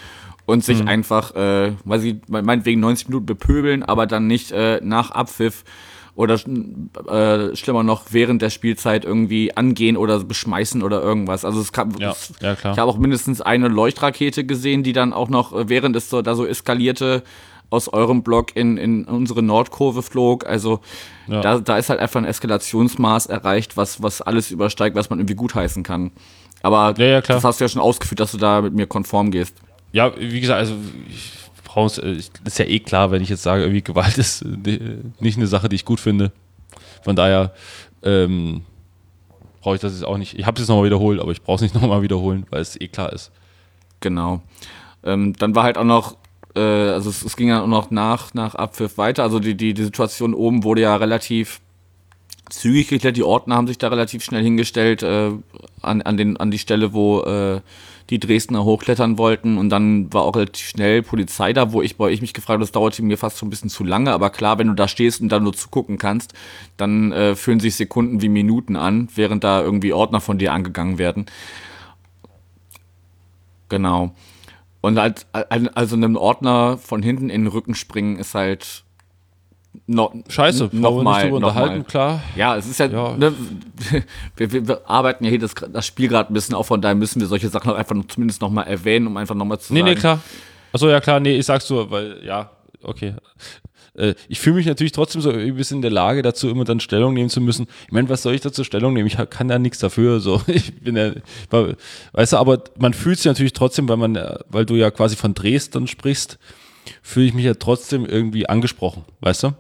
und 0.47 0.64
sich 0.64 0.80
mhm. 0.80 0.88
einfach, 0.88 1.35
äh, 1.37 1.73
weil 1.85 2.00
sie 2.00 2.20
meinetwegen 2.28 2.80
90 2.80 3.08
Minuten 3.08 3.26
bepöbeln, 3.26 3.82
aber 3.82 4.06
dann 4.06 4.26
nicht 4.26 4.50
äh, 4.50 4.80
nach 4.82 5.11
Abpfiff 5.11 5.64
oder 6.19 6.35
äh, 6.35 7.55
schlimmer 7.55 7.85
noch 7.85 8.07
während 8.11 8.43
der 8.43 8.51
Spielzeit 8.51 9.05
irgendwie 9.05 9.57
angehen 9.57 9.97
oder 9.97 10.19
beschmeißen 10.19 10.83
oder 10.83 11.01
irgendwas. 11.01 11.45
Also 11.45 11.61
es 11.61 11.71
kam, 11.71 11.93
ja, 11.97 12.11
es, 12.11 12.33
ja, 12.41 12.57
klar. 12.57 12.73
ich 12.73 12.79
habe 12.81 12.91
auch 12.91 12.99
mindestens 12.99 13.41
eine 13.41 13.69
Leuchtrakete 13.69 14.45
gesehen, 14.45 14.83
die 14.83 14.93
dann 14.93 15.13
auch 15.13 15.29
noch 15.29 15.55
äh, 15.55 15.69
während 15.69 15.95
es 15.95 16.11
so 16.11 16.21
da 16.21 16.35
so 16.35 16.45
eskalierte 16.45 17.23
aus 17.71 17.87
eurem 17.87 18.25
Block 18.25 18.57
in, 18.57 18.79
in 18.79 19.05
unsere 19.05 19.45
Nordkurve 19.45 20.03
flog. 20.03 20.45
Also 20.45 20.81
ja. 21.29 21.41
da, 21.41 21.61
da 21.61 21.79
ist 21.79 21.89
halt 21.89 22.01
einfach 22.01 22.19
ein 22.19 22.27
Eskalationsmaß 22.27 23.27
erreicht, 23.27 23.77
was, 23.77 24.03
was 24.03 24.21
alles 24.21 24.51
übersteigt, 24.51 24.97
was 24.97 25.11
man 25.11 25.21
irgendwie 25.21 25.37
gutheißen 25.37 25.85
kann. 25.85 26.11
Aber 26.63 27.01
ja, 27.01 27.21
das 27.21 27.45
hast 27.45 27.61
du 27.61 27.65
ja 27.65 27.69
schon 27.69 27.81
ausgeführt, 27.81 28.19
dass 28.19 28.33
du 28.33 28.39
da 28.39 28.61
mit 28.61 28.75
mir 28.75 28.89
konform 28.89 29.31
gehst. 29.31 29.55
Ja, 29.93 30.13
wie 30.19 30.41
gesagt, 30.41 30.59
also 30.59 30.75
ich 31.09 31.38
brauch's, 31.78 31.99
äh, 31.99 32.11
ist 32.12 32.58
ja 32.58 32.64
eh 32.64 32.80
klar, 32.80 33.12
wenn 33.12 33.23
ich 33.23 33.28
jetzt 33.28 33.44
sage, 33.44 33.62
irgendwie 33.62 33.82
Gewalt 33.82 34.18
ist 34.18 34.42
äh, 34.42 34.99
nicht 35.20 35.38
eine 35.38 35.47
Sache, 35.47 35.68
die 35.68 35.76
ich 35.76 35.85
gut 35.85 36.00
finde. 36.00 36.32
Von 37.02 37.14
daher 37.14 37.52
ähm, 38.02 38.62
brauche 39.61 39.76
ich 39.76 39.80
das 39.80 39.92
jetzt 39.92 40.04
auch 40.04 40.18
nicht. 40.18 40.37
Ich 40.37 40.44
habe 40.44 40.56
es 40.56 40.62
jetzt 40.62 40.68
nochmal 40.68 40.87
wiederholt, 40.87 41.20
aber 41.20 41.30
ich 41.30 41.42
brauche 41.42 41.56
es 41.56 41.62
nicht 41.62 41.75
nochmal 41.80 42.02
wiederholen, 42.02 42.47
weil 42.50 42.61
es 42.61 42.80
eh 42.80 42.88
klar 42.88 43.12
ist. 43.12 43.30
Genau. 44.00 44.42
Ähm, 45.04 45.35
dann 45.38 45.54
war 45.54 45.62
halt 45.62 45.78
auch 45.78 45.85
noch, 45.85 46.16
äh, 46.56 46.61
also 46.61 47.11
es, 47.11 47.25
es, 47.25 47.37
ging 47.37 47.49
ja 47.49 47.62
auch 47.62 47.68
noch 47.68 47.92
nach, 47.92 48.35
nach 48.35 48.56
Abpfiff 48.56 48.99
weiter. 48.99 49.23
Also 49.23 49.38
die, 49.38 49.56
die, 49.56 49.73
die 49.73 49.85
Situation 49.85 50.35
oben 50.35 50.64
wurde 50.64 50.82
ja 50.82 50.97
relativ 50.97 51.61
zügig 52.50 52.88
geklärt. 52.88 53.17
Die 53.17 53.23
Ordner 53.23 53.57
haben 53.57 53.67
sich 53.67 53.78
da 53.78 53.88
relativ 53.88 54.23
schnell 54.25 54.43
hingestellt 54.43 55.02
äh, 55.02 55.33
an, 55.83 56.02
an, 56.02 56.17
den, 56.17 56.37
an 56.37 56.50
die 56.50 56.59
Stelle, 56.59 56.93
wo 56.93 57.23
äh, 57.23 57.61
die 58.11 58.19
Dresdner 58.19 58.64
hochklettern 58.64 59.19
wollten. 59.19 59.59
Und 59.59 59.69
dann 59.71 60.12
war 60.12 60.23
auch 60.23 60.37
relativ 60.37 60.67
schnell 60.67 61.02
Polizei 61.02 61.52
da, 61.52 61.73
wo 61.73 61.83
ich, 61.83 61.99
wo 61.99 62.07
ich 62.07 62.21
mich 62.21 62.35
gefragt 62.35 62.55
habe, 62.55 62.62
das 62.62 62.73
dauerte 62.73 63.02
mir 63.02 63.19
fast 63.19 63.38
so 63.38 63.47
ein 63.47 63.50
bisschen 63.50 63.71
zu 63.71 63.85
lange. 63.85 64.12
Aber 64.12 64.31
klar, 64.31 64.59
wenn 64.59 64.69
du 64.69 64.75
da 64.75 64.88
stehst 64.88 65.21
und 65.21 65.28
dann 65.28 65.43
nur 65.43 65.52
zugucken 65.52 65.99
kannst, 65.99 66.35
dann 66.76 67.12
äh, 67.12 67.35
fühlen 67.35 67.61
sich 67.61 67.76
Sekunden 67.76 68.23
wie 68.23 68.28
Minuten 68.28 68.76
an, 68.76 69.09
während 69.14 69.45
da 69.45 69.61
irgendwie 69.61 69.93
Ordner 69.93 70.21
von 70.21 70.38
dir 70.38 70.52
angegangen 70.52 70.99
werden. 70.99 71.26
Genau. 73.69 74.14
Und 74.81 74.99
halt, 74.99 75.26
also 75.33 75.97
einem 75.97 76.17
Ordner 76.17 76.78
von 76.78 77.02
hinten 77.02 77.31
in 77.31 77.43
den 77.43 77.47
Rücken 77.49 77.75
springen 77.75 78.17
ist 78.17 78.35
halt 78.35 78.85
No, 79.87 80.12
Scheiße, 80.28 80.70
noch 80.73 81.02
mal, 81.02 81.82
klar. 81.85 82.23
Ja, 82.37 82.56
es 82.56 82.66
ist 82.66 82.78
ja, 82.78 82.87
ja. 82.87 83.16
Ne, 83.16 83.32
wir, 84.37 84.52
wir, 84.52 84.68
wir, 84.68 84.88
arbeiten 84.88 85.25
ja 85.25 85.30
hier 85.30 85.38
das, 85.38 85.54
das 85.54 85.87
Spiel 85.87 86.08
gerade 86.08 86.32
ein 86.32 86.35
bisschen 86.35 86.54
auf, 86.54 86.66
von 86.66 86.80
daher 86.80 86.94
müssen 86.94 87.20
wir 87.20 87.26
solche 87.26 87.49
Sachen 87.49 87.73
einfach 87.73 87.97
zumindest 88.08 88.40
nochmal 88.40 88.66
erwähnen, 88.66 89.06
um 89.06 89.16
einfach 89.16 89.35
nochmal 89.35 89.58
zu 89.58 89.73
nee, 89.73 89.80
sagen. 89.80 89.88
Nee, 89.90 89.94
nee, 89.94 90.00
klar. 90.00 90.20
Achso, 90.73 90.88
ja 90.88 91.00
klar, 91.00 91.20
nee, 91.20 91.37
ich 91.38 91.47
sag's 91.47 91.68
nur, 91.70 91.90
weil, 91.90 92.25
ja, 92.25 92.50
okay. 92.82 93.14
Äh, 93.99 94.14
ich 94.28 94.40
fühle 94.40 94.56
mich 94.56 94.66
natürlich 94.66 94.92
trotzdem 94.92 95.20
so 95.20 95.30
ein 95.30 95.56
bisschen 95.56 95.78
in 95.78 95.82
der 95.82 95.90
Lage 95.90 96.23
dazu, 96.23 96.49
immer 96.49 96.64
dann 96.64 96.80
Stellung 96.80 97.14
nehmen 97.14 97.30
zu 97.30 97.40
müssen. 97.40 97.66
Ich 97.87 97.92
meine, 97.92 98.08
was 98.08 98.23
soll 98.23 98.34
ich 98.34 98.41
dazu 98.41 98.64
Stellung 98.64 98.93
nehmen? 98.93 99.06
Ich 99.06 99.19
kann 99.30 99.49
da 99.49 99.58
nichts 99.58 99.78
dafür, 99.78 100.21
so. 100.21 100.41
Ich 100.49 100.80
bin 100.80 100.97
ja, 100.97 101.12
weißt 102.12 102.32
du, 102.32 102.36
aber 102.36 102.62
man 102.78 102.95
fühlt 102.95 103.19
sich 103.19 103.26
natürlich 103.26 103.52
trotzdem, 103.52 103.88
weil 103.88 103.97
man, 103.97 104.19
weil 104.49 104.67
du 104.67 104.76
ja 104.76 104.91
quasi 104.91 105.17
von 105.17 105.34
Dresden 105.34 105.86
sprichst, 105.86 106.38
fühle 107.02 107.26
ich 107.26 107.34
mich 107.34 107.45
ja 107.45 107.54
trotzdem 107.54 108.06
irgendwie 108.06 108.49
angesprochen, 108.49 109.04
weißt 109.21 109.45
du? 109.45 109.52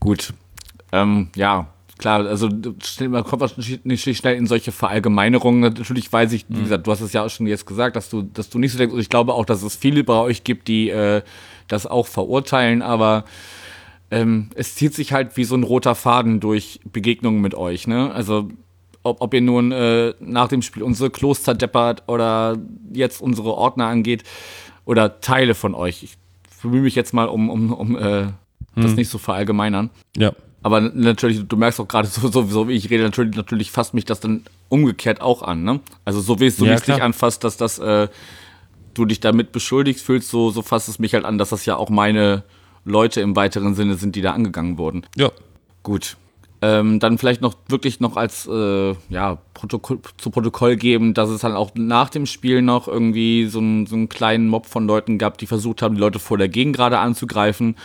Gut. 0.00 0.32
Ähm, 0.92 1.28
ja, 1.34 1.68
klar, 1.98 2.26
also 2.26 2.48
man 3.08 3.24
kommt 3.24 3.58
nicht 3.84 4.16
schnell 4.16 4.36
in 4.36 4.46
solche 4.46 4.72
Verallgemeinerungen. 4.72 5.60
Natürlich 5.60 6.12
weiß 6.12 6.32
ich, 6.32 6.46
wie 6.48 6.58
mhm. 6.58 6.62
gesagt, 6.64 6.86
du 6.86 6.90
hast 6.90 7.00
es 7.00 7.12
ja 7.12 7.24
auch 7.24 7.30
schon 7.30 7.46
jetzt 7.46 7.66
gesagt, 7.66 7.96
dass 7.96 8.08
du, 8.08 8.22
dass 8.22 8.48
du 8.48 8.58
nicht 8.58 8.72
so 8.72 8.78
denkst. 8.78 8.94
Und 8.94 9.00
ich 9.00 9.10
glaube 9.10 9.34
auch, 9.34 9.44
dass 9.44 9.62
es 9.62 9.76
viele 9.76 10.04
bei 10.04 10.14
euch 10.14 10.44
gibt, 10.44 10.68
die 10.68 10.90
äh, 10.90 11.22
das 11.66 11.86
auch 11.86 12.06
verurteilen, 12.06 12.82
aber 12.82 13.24
ähm, 14.10 14.50
es 14.54 14.74
zieht 14.74 14.94
sich 14.94 15.12
halt 15.12 15.36
wie 15.36 15.44
so 15.44 15.54
ein 15.54 15.64
roter 15.64 15.94
Faden 15.94 16.40
durch 16.40 16.80
Begegnungen 16.90 17.42
mit 17.42 17.54
euch, 17.54 17.86
ne? 17.86 18.10
Also 18.12 18.48
ob, 19.02 19.20
ob 19.20 19.34
ihr 19.34 19.42
nun 19.42 19.70
äh, 19.72 20.14
nach 20.20 20.48
dem 20.48 20.62
Spiel 20.62 20.82
unsere 20.82 21.10
Kloster 21.10 21.54
deppert 21.54 22.04
oder 22.08 22.56
jetzt 22.92 23.20
unsere 23.20 23.54
Ordner 23.54 23.86
angeht 23.86 24.24
oder 24.84 25.20
Teile 25.20 25.54
von 25.54 25.74
euch. 25.74 26.02
Ich 26.02 26.16
bemühe 26.62 26.82
mich 26.82 26.94
jetzt 26.94 27.12
mal 27.12 27.28
um, 27.28 27.50
um, 27.50 27.72
um 27.72 27.96
äh, 27.96 28.28
das 28.74 28.90
hm. 28.90 28.94
nicht 28.94 29.08
so 29.08 29.18
verallgemeinern. 29.18 29.90
Ja. 30.16 30.32
Aber 30.62 30.80
natürlich, 30.80 31.46
du 31.46 31.56
merkst 31.56 31.80
auch 31.80 31.88
gerade 31.88 32.08
so, 32.08 32.28
so, 32.28 32.46
so, 32.46 32.68
wie 32.68 32.74
ich 32.74 32.90
rede, 32.90 33.04
natürlich, 33.04 33.36
natürlich 33.36 33.70
fasst 33.70 33.94
mich 33.94 34.04
das 34.04 34.20
dann 34.20 34.44
umgekehrt 34.68 35.20
auch 35.20 35.42
an, 35.42 35.64
ne? 35.64 35.80
Also 36.04 36.20
so 36.20 36.40
wie 36.40 36.46
es 36.46 36.56
so 36.56 36.66
ja, 36.66 36.76
dich 36.76 37.02
anfasst, 37.02 37.44
dass 37.44 37.56
das 37.56 37.78
äh, 37.78 38.08
du 38.94 39.04
dich 39.04 39.20
damit 39.20 39.52
beschuldigt 39.52 40.00
fühlst, 40.00 40.28
so, 40.30 40.50
so 40.50 40.62
fasst 40.62 40.88
es 40.88 40.98
mich 40.98 41.14
halt 41.14 41.24
an, 41.24 41.38
dass 41.38 41.50
das 41.50 41.64
ja 41.64 41.76
auch 41.76 41.90
meine 41.90 42.42
Leute 42.84 43.20
im 43.20 43.36
weiteren 43.36 43.74
Sinne 43.74 43.94
sind, 43.94 44.16
die 44.16 44.22
da 44.22 44.32
angegangen 44.32 44.78
wurden. 44.78 45.04
Ja. 45.16 45.30
Gut. 45.82 46.16
Ähm, 46.60 46.98
dann 46.98 47.18
vielleicht 47.18 47.40
noch 47.40 47.54
wirklich 47.68 48.00
noch 48.00 48.16
als 48.16 48.46
äh, 48.46 48.94
ja, 49.08 49.38
Protokoll, 49.54 50.00
zu 50.16 50.30
Protokoll 50.30 50.76
geben, 50.76 51.14
dass 51.14 51.30
es 51.30 51.42
dann 51.42 51.54
auch 51.54 51.70
nach 51.74 52.10
dem 52.10 52.26
Spiel 52.26 52.62
noch 52.62 52.88
irgendwie 52.88 53.46
so, 53.46 53.60
ein, 53.60 53.86
so 53.86 53.94
einen 53.94 54.08
kleinen 54.08 54.48
Mob 54.48 54.66
von 54.66 54.86
Leuten 54.86 55.18
gab, 55.18 55.38
die 55.38 55.46
versucht 55.46 55.82
haben, 55.82 55.94
die 55.94 56.00
Leute 56.00 56.18
vor 56.18 56.36
der 56.36 56.48
Gegend 56.48 56.74
gerade 56.74 56.98
anzugreifen. 56.98 57.76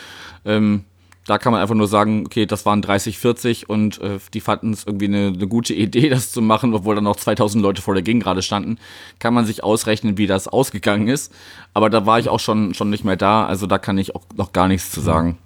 Ähm, 0.43 0.85
da 1.25 1.37
kann 1.37 1.53
man 1.53 1.61
einfach 1.61 1.75
nur 1.75 1.87
sagen, 1.87 2.23
okay, 2.25 2.45
das 2.45 2.65
waren 2.65 2.81
30, 2.81 3.17
40 3.17 3.69
und 3.69 4.01
äh, 4.01 4.19
die 4.33 4.41
fanden 4.41 4.73
es 4.73 4.85
irgendwie 4.85 5.05
eine, 5.05 5.27
eine, 5.27 5.47
gute 5.47 5.73
Idee, 5.73 6.09
das 6.09 6.31
zu 6.31 6.41
machen, 6.41 6.73
obwohl 6.73 6.95
dann 6.95 7.05
noch 7.05 7.15
2000 7.15 7.61
Leute 7.61 7.81
vor 7.81 7.93
der 7.93 8.03
Gegend 8.03 8.23
gerade 8.23 8.41
standen. 8.41 8.77
Kann 9.19 9.33
man 9.33 9.45
sich 9.45 9.63
ausrechnen, 9.63 10.17
wie 10.17 10.27
das 10.27 10.47
ausgegangen 10.47 11.07
ist. 11.07 11.33
Aber 11.73 11.89
da 11.89 12.05
war 12.05 12.19
ich 12.19 12.29
auch 12.29 12.39
schon, 12.39 12.73
schon 12.73 12.89
nicht 12.89 13.05
mehr 13.05 13.15
da, 13.15 13.45
also 13.45 13.67
da 13.67 13.77
kann 13.77 13.97
ich 13.97 14.15
auch 14.15 14.23
noch 14.35 14.51
gar 14.51 14.67
nichts 14.67 14.91
zu 14.91 14.99
sagen. 14.99 15.37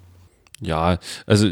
Ja, 0.60 0.98
also 1.26 1.48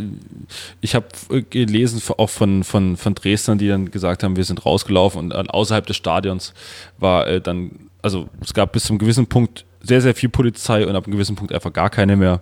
ich 0.81 0.97
habe 0.97 1.07
gelesen 1.51 2.03
auch 2.19 2.31
von, 2.31 2.65
von, 2.65 2.97
von 2.97 3.15
Dresdnern, 3.15 3.59
die 3.59 3.69
dann 3.69 3.91
gesagt 3.91 4.25
haben, 4.25 4.37
wir 4.37 4.45
sind 4.45 4.67
rausgelaufen 4.67 5.33
und 5.33 5.51
außerhalb 5.51 5.87
des 5.87 5.97
Stadions 5.97 6.55
war 6.99 7.29
äh, 7.29 7.41
dann, 7.41 7.89
also 8.03 8.29
es 8.41 8.53
gab 8.53 8.73
bis 8.73 8.85
zum 8.85 8.99
gewissen 8.99 9.29
Punkt 9.29 9.65
sehr, 9.81 10.01
sehr 10.01 10.15
viel 10.15 10.29
Polizei 10.29 10.85
und 10.85 10.97
ab 10.97 11.05
einem 11.05 11.13
gewissen 11.13 11.37
Punkt 11.37 11.53
einfach 11.53 11.73
gar 11.73 11.91
keine 11.91 12.17
mehr 12.17 12.41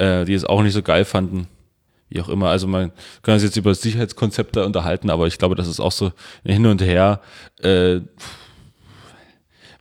äh, 0.00 0.24
die 0.24 0.34
es 0.34 0.44
auch 0.44 0.62
nicht 0.62 0.72
so 0.72 0.82
geil 0.82 1.04
fanden. 1.04 1.46
Wie 2.08 2.20
auch 2.20 2.28
immer. 2.28 2.48
Also 2.48 2.66
man 2.66 2.90
kann 3.22 3.38
sich 3.38 3.48
jetzt 3.48 3.56
über 3.56 3.74
Sicherheitskonzepte 3.74 4.64
unterhalten, 4.64 5.10
aber 5.10 5.28
ich 5.28 5.38
glaube, 5.38 5.54
das 5.54 5.68
ist 5.68 5.78
auch 5.78 5.92
so 5.92 6.10
hin 6.44 6.66
und 6.66 6.82
her. 6.82 7.20
Äh, 7.62 8.00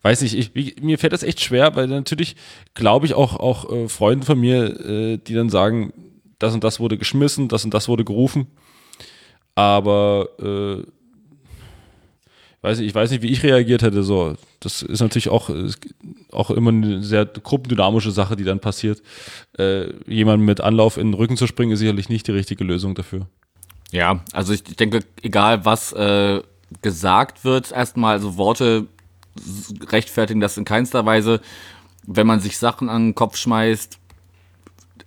weiß 0.02 0.22
nicht, 0.22 0.36
ich, 0.36 0.56
wie, 0.56 0.76
mir 0.82 0.98
fällt 0.98 1.14
das 1.14 1.24
echt 1.24 1.42
schwer, 1.42 1.76
weil 1.76 1.88
natürlich 1.88 2.36
glaube 2.74 3.06
ich 3.06 3.14
auch, 3.14 3.36
auch 3.40 3.72
äh, 3.72 3.90
Freunde 3.90 4.26
von 4.26 4.40
mir, 4.40 4.80
äh, 4.80 5.18
die 5.18 5.34
dann 5.34 5.50
sagen, 5.50 5.94
das 6.40 6.54
und 6.54 6.64
das 6.64 6.80
wurde 6.80 6.98
geschmissen, 6.98 7.48
das 7.50 7.66
und 7.66 7.74
das 7.74 7.88
wurde 7.88 8.06
gerufen. 8.06 8.48
Aber 9.56 10.30
äh, 10.40 10.90
weiß 12.62 12.80
nicht, 12.80 12.88
ich 12.88 12.96
weiß 12.96 13.12
nicht, 13.12 13.22
wie 13.22 13.30
ich 13.30 13.44
reagiert 13.44 13.82
hätte. 13.82 14.04
So, 14.04 14.36
das 14.60 14.82
ist 14.82 15.02
natürlich 15.02 15.30
auch, 15.30 15.50
auch 16.32 16.52
immer 16.52 16.72
eine 16.72 17.04
sehr 17.04 17.26
gruppendynamische 17.26 18.12
Sache, 18.12 18.36
die 18.36 18.44
dann 18.44 18.60
passiert. 18.60 19.02
Äh, 19.58 19.94
jemanden 20.08 20.46
mit 20.46 20.62
Anlauf 20.62 20.98
in 20.98 21.08
den 21.08 21.14
Rücken 21.14 21.38
zu 21.38 21.48
springen, 21.48 21.72
ist 21.72 21.80
sicherlich 21.80 22.10
nicht 22.10 22.28
die 22.28 22.32
richtige 22.32 22.64
Lösung 22.64 22.96
dafür. 22.96 23.28
Ja, 23.92 24.24
also 24.34 24.54
ich 24.54 24.64
denke, 24.64 25.00
egal 25.22 25.66
was 25.66 25.94
äh, 25.94 26.42
gesagt 26.82 27.44
wird, 27.44 27.72
erstmal, 27.72 28.14
also 28.14 28.38
Worte 28.38 28.88
rechtfertigen 29.88 30.40
das 30.40 30.58
in 30.58 30.66
keinster 30.66 31.06
Weise. 31.06 31.42
Wenn 32.06 32.28
man 32.28 32.40
sich 32.40 32.58
Sachen 32.58 32.90
an 32.90 33.10
den 33.10 33.16
Kopf 33.16 33.38
schmeißt, 33.38 34.00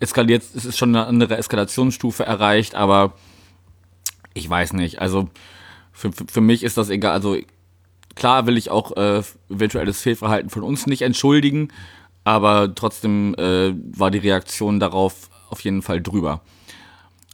eskaliert, 0.01 0.43
es 0.55 0.65
ist 0.65 0.79
schon 0.79 0.95
eine 0.95 1.07
andere 1.07 1.37
Eskalationsstufe 1.37 2.25
erreicht, 2.25 2.75
aber 2.75 3.15
ich 4.35 4.49
weiß 4.49 4.73
nicht. 4.75 5.01
Also 5.01 5.29
für, 5.93 6.11
für 6.13 6.41
mich 6.41 6.63
ist 6.63 6.77
das 6.77 6.91
egal. 6.91 7.13
Also 7.13 7.37
klar 8.15 8.47
will 8.47 8.57
ich 8.57 8.71
auch 8.71 8.97
äh, 8.97 9.23
eventuelles 9.49 10.01
Fehlverhalten 10.01 10.51
von 10.51 10.63
uns 10.63 10.87
nicht 10.87 11.03
entschuldigen, 11.03 11.69
aber 12.25 12.75
trotzdem 12.75 13.35
äh, 13.37 13.75
war 13.97 14.11
die 14.11 14.19
Reaktion 14.19 14.81
darauf 14.81 15.31
auf 15.51 15.61
jeden 15.61 15.83
Fall 15.83 16.01
drüber. 16.01 16.41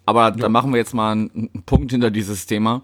Aber 0.07 0.25
ja. 0.25 0.31
dann 0.31 0.53
machen 0.53 0.73
wir 0.73 0.79
jetzt 0.79 0.95
mal 0.95 1.13
einen, 1.13 1.51
Punkt 1.67 1.93
hinter 1.93 2.11
dieses 2.11 2.47
Thema. 2.47 2.83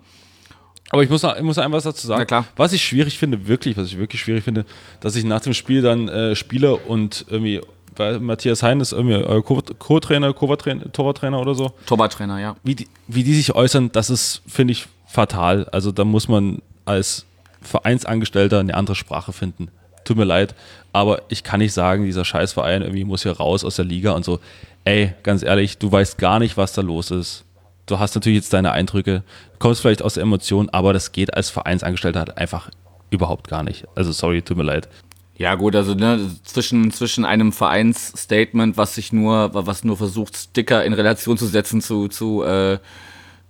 Aber 0.94 1.02
ich 1.02 1.10
muss, 1.10 1.24
ich 1.24 1.42
muss 1.42 1.58
einfach 1.58 1.76
was 1.76 1.84
dazu 1.84 2.06
sagen. 2.06 2.20
Na 2.20 2.24
klar. 2.24 2.44
Was 2.56 2.72
ich 2.72 2.82
schwierig 2.82 3.18
finde, 3.18 3.46
wirklich, 3.46 3.76
was 3.76 3.88
ich 3.88 3.98
wirklich 3.98 4.20
schwierig 4.20 4.44
finde, 4.44 4.64
dass 5.00 5.16
ich 5.16 5.24
nach 5.24 5.40
dem 5.40 5.52
Spiel 5.52 5.82
dann 5.82 6.08
äh, 6.08 6.36
spiele 6.36 6.76
und 6.76 7.26
irgendwie, 7.28 7.60
weil 7.96 8.20
Matthias 8.20 8.62
Hein 8.62 8.80
ist 8.80 8.92
irgendwie 8.92 9.16
euer 9.16 9.42
Co-Trainer, 9.44 10.34
Torwarttrainer 10.34 11.40
oder 11.40 11.54
so. 11.54 11.72
Torwarttrainer, 11.86 12.38
ja. 12.40 12.56
Wie 12.62 12.76
die, 12.76 12.88
wie 13.08 13.24
die 13.24 13.34
sich 13.34 13.54
äußern, 13.54 13.90
das 13.92 14.08
ist, 14.08 14.42
finde 14.46 14.72
ich, 14.72 14.86
fatal. 15.06 15.68
Also 15.72 15.92
da 15.92 16.04
muss 16.04 16.28
man 16.28 16.62
als 16.84 17.26
Vereinsangestellter 17.60 18.60
eine 18.60 18.74
andere 18.74 18.94
Sprache 18.94 19.32
finden. 19.32 19.68
Tut 20.04 20.16
mir 20.16 20.24
leid, 20.24 20.54
aber 20.92 21.22
ich 21.28 21.42
kann 21.42 21.60
nicht 21.60 21.72
sagen, 21.72 22.04
dieser 22.04 22.24
Scheißverein 22.24 22.82
irgendwie 22.82 23.04
muss 23.04 23.22
hier 23.22 23.32
raus 23.32 23.64
aus 23.64 23.76
der 23.76 23.84
Liga 23.84 24.12
und 24.12 24.24
so. 24.24 24.38
Ey, 24.84 25.14
ganz 25.22 25.42
ehrlich, 25.42 25.78
du 25.78 25.90
weißt 25.90 26.18
gar 26.18 26.38
nicht, 26.38 26.56
was 26.56 26.72
da 26.74 26.82
los 26.82 27.10
ist. 27.10 27.44
Du 27.86 27.98
hast 27.98 28.14
natürlich 28.14 28.36
jetzt 28.36 28.52
deine 28.52 28.72
Eindrücke, 28.72 29.22
kommst 29.58 29.82
vielleicht 29.82 30.02
aus 30.02 30.14
der 30.14 30.22
Emotion, 30.22 30.70
aber 30.70 30.92
das 30.92 31.12
geht 31.12 31.34
als 31.34 31.50
Vereinsangestellter 31.50 32.20
halt 32.20 32.38
einfach 32.38 32.70
überhaupt 33.10 33.48
gar 33.48 33.62
nicht. 33.62 33.86
Also 33.94 34.12
sorry, 34.12 34.42
tut 34.42 34.56
mir 34.56 34.62
leid. 34.62 34.88
Ja, 35.36 35.56
gut, 35.56 35.74
also 35.74 35.94
ne, 35.94 36.30
zwischen, 36.44 36.92
zwischen 36.92 37.24
einem 37.24 37.52
Vereinsstatement, 37.52 38.76
was 38.76 38.94
sich 38.94 39.12
nur, 39.12 39.50
was 39.52 39.82
nur 39.82 39.96
versucht, 39.96 40.36
Sticker 40.36 40.84
in 40.84 40.92
Relation 40.92 41.36
zu 41.36 41.46
setzen 41.46 41.80
zu, 41.80 42.08
zu, 42.08 42.44
äh, 42.44 42.78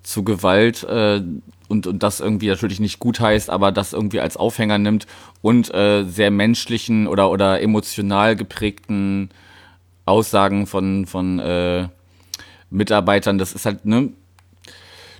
zu 0.02 0.24
Gewalt 0.24 0.82
äh, 0.84 1.22
und, 1.68 1.86
und 1.86 2.02
das 2.02 2.20
irgendwie 2.20 2.48
natürlich 2.48 2.80
nicht 2.80 2.98
gut 3.00 3.20
heißt, 3.20 3.50
aber 3.50 3.70
das 3.70 3.92
irgendwie 3.92 4.20
als 4.20 4.36
Aufhänger 4.38 4.78
nimmt 4.78 5.06
und 5.42 5.72
äh, 5.74 6.04
sehr 6.04 6.30
menschlichen 6.30 7.06
oder, 7.06 7.30
oder 7.30 7.60
emotional 7.60 8.34
geprägten 8.34 9.28
Aussagen 10.06 10.66
von, 10.66 11.06
von 11.06 11.38
äh, 11.38 11.88
Mitarbeitern, 12.70 13.38
das 13.38 13.52
ist 13.52 13.66
halt, 13.66 13.84
ne, 13.84 14.10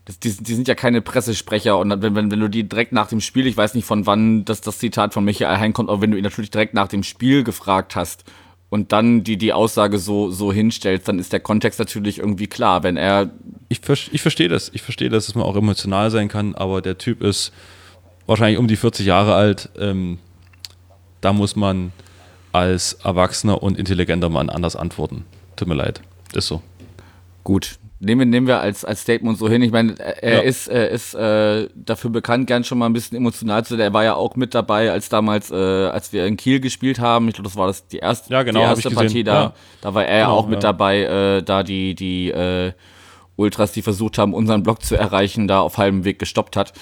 das, 0.06 0.18
die, 0.18 0.36
die 0.36 0.54
sind 0.54 0.68
ja 0.68 0.74
keine 0.74 1.00
Pressesprecher 1.00 1.78
und 1.78 1.90
wenn, 2.02 2.14
wenn, 2.14 2.30
wenn 2.30 2.40
du 2.40 2.48
die 2.48 2.68
direkt 2.68 2.92
nach 2.92 3.08
dem 3.08 3.20
Spiel, 3.20 3.46
ich 3.46 3.56
weiß 3.56 3.74
nicht 3.74 3.86
von 3.86 4.06
wann 4.06 4.44
das, 4.44 4.60
das 4.60 4.78
Zitat 4.78 5.14
von 5.14 5.24
Michael 5.24 5.58
Hein 5.58 5.72
kommt, 5.72 5.88
aber 5.88 6.02
wenn 6.02 6.10
du 6.10 6.18
ihn 6.18 6.24
natürlich 6.24 6.50
direkt 6.50 6.74
nach 6.74 6.88
dem 6.88 7.02
Spiel 7.02 7.42
gefragt 7.42 7.96
hast 7.96 8.24
und 8.74 8.92
dann 8.92 9.24
die, 9.24 9.36
die 9.36 9.52
Aussage 9.52 9.98
so, 9.98 10.30
so 10.30 10.52
hinstellst, 10.52 11.08
dann 11.08 11.18
ist 11.18 11.32
der 11.32 11.40
Kontext 11.40 11.78
natürlich 11.78 12.18
irgendwie 12.18 12.48
klar. 12.48 12.82
Wenn 12.82 12.96
er. 12.96 13.30
Ich, 13.68 13.80
ich 14.10 14.20
verstehe 14.20 14.48
das. 14.48 14.70
Ich 14.74 14.82
verstehe, 14.82 15.08
dass 15.10 15.28
es 15.28 15.36
mal 15.36 15.44
auch 15.44 15.56
emotional 15.56 16.10
sein 16.10 16.28
kann, 16.28 16.56
aber 16.56 16.82
der 16.82 16.98
Typ 16.98 17.22
ist 17.22 17.52
wahrscheinlich 18.26 18.58
um 18.58 18.66
die 18.66 18.76
40 18.76 19.06
Jahre 19.06 19.34
alt. 19.34 19.70
Ähm, 19.78 20.18
da 21.20 21.32
muss 21.32 21.54
man 21.54 21.92
als 22.52 22.94
erwachsener 22.94 23.62
und 23.62 23.78
intelligenter 23.78 24.28
Mann 24.28 24.50
anders 24.50 24.76
antworten. 24.76 25.24
Tut 25.56 25.68
mir 25.68 25.74
leid. 25.74 26.00
Ist 26.32 26.48
so. 26.48 26.60
Gut, 27.44 27.78
nehmen, 28.00 28.30
nehmen 28.30 28.46
wir 28.46 28.60
als, 28.60 28.84
als 28.84 29.02
Statement 29.02 29.38
so 29.38 29.48
hin. 29.48 29.62
Ich 29.62 29.72
meine, 29.72 29.98
er 29.98 30.34
ja. 30.34 30.40
ist, 30.40 30.68
er 30.68 30.90
ist 30.90 31.14
äh, 31.14 31.68
dafür 31.74 32.10
bekannt, 32.10 32.46
gern 32.46 32.64
schon 32.64 32.78
mal 32.78 32.86
ein 32.86 32.92
bisschen 32.92 33.16
emotional 33.16 33.64
zu 33.64 33.74
sein. 33.74 33.80
Er 33.80 33.92
war 33.92 34.04
ja 34.04 34.14
auch 34.14 34.36
mit 34.36 34.54
dabei, 34.54 34.90
als 34.90 35.08
damals, 35.08 35.50
äh, 35.50 35.54
als 35.54 36.12
wir 36.12 36.26
in 36.26 36.36
Kiel 36.36 36.60
gespielt 36.60 36.98
haben. 36.98 37.28
Ich 37.28 37.34
glaube, 37.34 37.48
das 37.48 37.56
war 37.56 37.66
das 37.66 37.86
die 37.86 37.98
erste, 37.98 38.32
ja, 38.32 38.42
genau, 38.42 38.60
die 38.60 38.66
erste 38.66 38.90
Partie 38.90 39.24
da. 39.24 39.34
Ja. 39.34 39.54
Da 39.80 39.94
war 39.94 40.04
er 40.04 40.18
ja 40.18 40.24
genau, 40.26 40.36
auch 40.36 40.46
mit 40.46 40.62
dabei, 40.62 41.02
äh, 41.02 41.42
da 41.42 41.62
die, 41.62 41.94
die 41.94 42.30
äh, 42.30 42.72
Ultras, 43.36 43.72
die 43.72 43.82
versucht 43.82 44.18
haben, 44.18 44.34
unseren 44.34 44.62
Block 44.62 44.82
zu 44.82 44.96
erreichen, 44.96 45.48
da 45.48 45.60
auf 45.60 45.78
halbem 45.78 46.04
Weg 46.04 46.18
gestoppt 46.18 46.56
hat. 46.56 46.72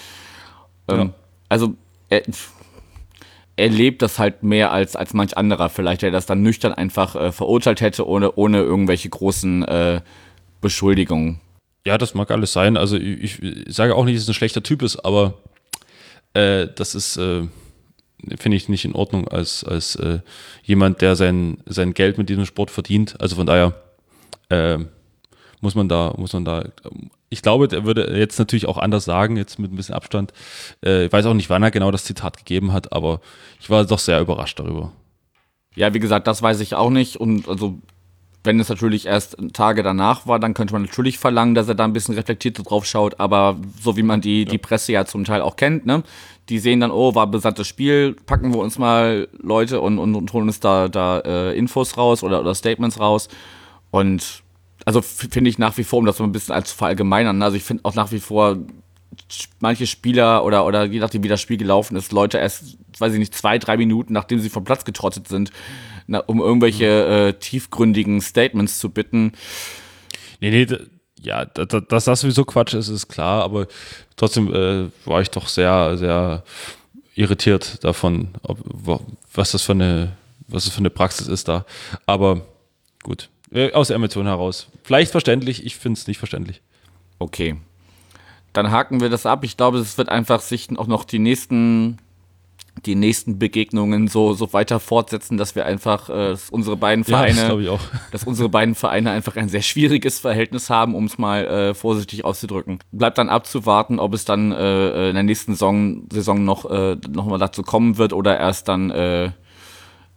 Ähm, 0.88 1.12
also 1.48 1.74
er, 2.08 2.22
er 3.56 3.68
lebt 3.68 4.02
das 4.02 4.18
halt 4.18 4.42
mehr 4.42 4.72
als, 4.72 4.96
als 4.96 5.14
manch 5.14 5.36
anderer 5.36 5.68
vielleicht, 5.68 6.02
der 6.02 6.10
das 6.10 6.26
dann 6.26 6.42
nüchtern 6.42 6.72
einfach 6.74 7.14
äh, 7.14 7.32
verurteilt 7.32 7.80
hätte, 7.80 8.06
ohne, 8.06 8.32
ohne 8.34 8.58
irgendwelche 8.58 9.08
großen 9.08 9.64
äh, 9.64 10.00
Beschuldigung. 10.62 11.40
Ja, 11.86 11.98
das 11.98 12.14
mag 12.14 12.30
alles 12.30 12.54
sein. 12.54 12.78
Also 12.78 12.96
ich, 12.96 13.42
ich 13.42 13.74
sage 13.74 13.94
auch 13.94 14.06
nicht, 14.06 14.16
dass 14.16 14.22
es 14.22 14.28
ein 14.30 14.34
schlechter 14.34 14.62
Typ 14.62 14.80
ist, 14.80 15.04
aber 15.04 15.34
äh, 16.32 16.68
das 16.74 16.94
ist, 16.94 17.18
äh, 17.18 17.42
finde 18.38 18.56
ich, 18.56 18.70
nicht 18.70 18.86
in 18.86 18.94
Ordnung 18.94 19.28
als, 19.28 19.64
als 19.64 19.96
äh, 19.96 20.20
jemand, 20.62 21.02
der 21.02 21.16
sein, 21.16 21.58
sein 21.66 21.92
Geld 21.92 22.16
mit 22.16 22.30
diesem 22.30 22.46
Sport 22.46 22.70
verdient. 22.70 23.20
Also 23.20 23.36
von 23.36 23.46
daher 23.46 23.74
äh, 24.48 24.78
muss 25.60 25.74
man 25.74 25.88
da, 25.88 26.14
muss 26.16 26.32
man 26.32 26.44
da, 26.44 26.64
ich 27.28 27.42
glaube, 27.42 27.68
der 27.68 27.84
würde 27.84 28.16
jetzt 28.16 28.38
natürlich 28.38 28.66
auch 28.66 28.78
anders 28.78 29.04
sagen, 29.04 29.36
jetzt 29.36 29.58
mit 29.58 29.72
ein 29.72 29.76
bisschen 29.76 29.94
Abstand. 29.94 30.32
Äh, 30.84 31.06
ich 31.06 31.12
weiß 31.12 31.26
auch 31.26 31.34
nicht, 31.34 31.50
wann 31.50 31.62
er 31.62 31.70
genau 31.72 31.90
das 31.90 32.04
Zitat 32.04 32.38
gegeben 32.38 32.72
hat, 32.72 32.92
aber 32.92 33.20
ich 33.60 33.68
war 33.68 33.84
doch 33.84 33.98
sehr 33.98 34.20
überrascht 34.20 34.60
darüber. 34.60 34.92
Ja, 35.74 35.94
wie 35.94 36.00
gesagt, 36.00 36.26
das 36.26 36.42
weiß 36.42 36.60
ich 36.60 36.74
auch 36.74 36.90
nicht. 36.90 37.16
Und 37.16 37.48
also 37.48 37.78
wenn 38.44 38.58
es 38.58 38.68
natürlich 38.68 39.06
erst 39.06 39.36
Tage 39.52 39.82
danach 39.82 40.26
war, 40.26 40.40
dann 40.40 40.54
könnte 40.54 40.72
man 40.72 40.82
natürlich 40.82 41.18
verlangen, 41.18 41.54
dass 41.54 41.68
er 41.68 41.74
da 41.74 41.84
ein 41.84 41.92
bisschen 41.92 42.14
reflektiert 42.14 42.58
drauf 42.58 42.84
schaut. 42.84 43.20
Aber 43.20 43.56
so 43.80 43.96
wie 43.96 44.02
man 44.02 44.20
die, 44.20 44.42
ja. 44.42 44.50
die 44.50 44.58
Presse 44.58 44.92
ja 44.92 45.04
zum 45.04 45.24
Teil 45.24 45.42
auch 45.42 45.56
kennt, 45.56 45.86
ne? 45.86 46.02
Die 46.48 46.58
sehen 46.58 46.80
dann, 46.80 46.90
oh, 46.90 47.14
war 47.14 47.28
besandtes 47.28 47.68
Spiel, 47.68 48.16
packen 48.26 48.52
wir 48.52 48.58
uns 48.58 48.76
mal 48.76 49.28
Leute 49.40 49.80
und, 49.80 49.98
und, 49.98 50.16
und 50.16 50.32
holen 50.32 50.48
uns 50.48 50.58
da, 50.58 50.88
da 50.88 51.20
äh, 51.20 51.56
Infos 51.56 51.96
raus 51.96 52.24
oder, 52.24 52.40
oder 52.40 52.54
Statements 52.54 52.98
raus. 52.98 53.28
Und 53.92 54.42
also 54.84 55.02
finde 55.02 55.48
ich 55.48 55.58
nach 55.58 55.78
wie 55.78 55.84
vor, 55.84 56.00
um 56.00 56.06
das 56.06 56.16
so 56.16 56.24
ein 56.24 56.32
bisschen 56.32 56.52
als 56.52 56.70
zu 56.70 56.76
verallgemeinern, 56.76 57.38
ne? 57.38 57.44
also 57.44 57.56
ich 57.56 57.62
finde 57.62 57.84
auch 57.84 57.94
nach 57.94 58.10
wie 58.10 58.18
vor 58.18 58.58
manche 59.60 59.86
Spieler 59.86 60.44
oder, 60.44 60.66
oder 60.66 60.84
je 60.84 60.98
nachdem, 60.98 61.22
wie 61.22 61.28
das 61.28 61.40
Spiel 61.40 61.56
gelaufen 61.56 61.96
ist, 61.96 62.12
Leute 62.12 62.38
erst, 62.38 62.78
weiß 62.98 63.12
ich 63.12 63.18
nicht, 63.18 63.34
zwei, 63.34 63.58
drei 63.58 63.76
Minuten, 63.76 64.12
nachdem 64.12 64.40
sie 64.40 64.48
vom 64.48 64.64
Platz 64.64 64.84
getrottet 64.84 65.28
sind, 65.28 65.52
na, 66.06 66.18
um 66.20 66.40
irgendwelche 66.40 66.86
äh, 66.86 67.32
tiefgründigen 67.34 68.20
Statements 68.20 68.78
zu 68.78 68.90
bitten. 68.90 69.32
Nee, 70.40 70.50
nee, 70.50 70.66
ja, 71.20 71.44
dass 71.44 72.04
das 72.04 72.20
sowieso 72.20 72.44
Quatsch 72.44 72.74
ist, 72.74 72.88
ist 72.88 73.08
klar, 73.08 73.44
aber 73.44 73.68
trotzdem 74.16 74.52
äh, 74.52 74.88
war 75.04 75.20
ich 75.20 75.30
doch 75.30 75.48
sehr, 75.48 75.96
sehr 75.96 76.42
irritiert 77.14 77.84
davon, 77.84 78.28
ob, 78.42 78.58
was 79.32 79.52
das 79.52 79.62
für 79.62 79.72
eine, 79.72 80.16
was 80.48 80.64
das 80.64 80.74
für 80.74 80.80
eine 80.80 80.90
Praxis 80.90 81.28
ist 81.28 81.48
da. 81.48 81.64
Aber 82.06 82.42
gut, 83.02 83.28
äh, 83.52 83.72
aus 83.72 83.88
der 83.88 83.96
Emotion 83.96 84.26
heraus. 84.26 84.68
Vielleicht 84.82 85.12
verständlich, 85.12 85.64
ich 85.64 85.76
finde 85.76 85.98
es 85.98 86.06
nicht 86.06 86.18
verständlich. 86.18 86.60
Okay. 87.18 87.56
Dann 88.52 88.70
haken 88.70 89.00
wir 89.00 89.08
das 89.08 89.24
ab. 89.24 89.44
Ich 89.44 89.56
glaube, 89.56 89.78
es 89.78 89.96
wird 89.96 90.08
einfach 90.08 90.40
sich 90.40 90.68
auch 90.76 90.86
noch 90.86 91.04
die 91.04 91.18
nächsten 91.18 91.98
die 92.86 92.94
nächsten 92.94 93.38
Begegnungen 93.38 94.08
so, 94.08 94.32
so 94.34 94.52
weiter 94.52 94.80
fortsetzen, 94.80 95.36
dass 95.36 95.54
wir 95.54 95.66
einfach, 95.66 96.08
äh, 96.08 96.30
dass 96.30 96.50
unsere 96.50 96.76
beiden 96.76 97.04
Vereine, 97.04 97.60
ja, 97.60 97.72
das 97.72 97.80
dass 98.10 98.24
unsere 98.24 98.48
beiden 98.48 98.74
Vereine 98.74 99.10
einfach 99.10 99.36
ein 99.36 99.48
sehr 99.48 99.62
schwieriges 99.62 100.18
Verhältnis 100.18 100.70
haben, 100.70 100.94
um 100.94 101.04
es 101.04 101.18
mal 101.18 101.46
äh, 101.46 101.74
vorsichtig 101.74 102.24
auszudrücken. 102.24 102.78
Bleibt 102.90 103.18
dann 103.18 103.28
abzuwarten, 103.28 103.98
ob 103.98 104.14
es 104.14 104.24
dann 104.24 104.52
äh, 104.52 105.08
in 105.10 105.14
der 105.14 105.22
nächsten 105.22 105.52
Saison, 105.52 106.08
Saison 106.12 106.44
noch, 106.44 106.68
äh, 106.70 106.96
noch 107.10 107.26
mal 107.26 107.38
dazu 107.38 107.62
kommen 107.62 107.98
wird 107.98 108.12
oder 108.12 108.38
erst 108.38 108.68
dann 108.68 108.90
äh, 108.90 109.30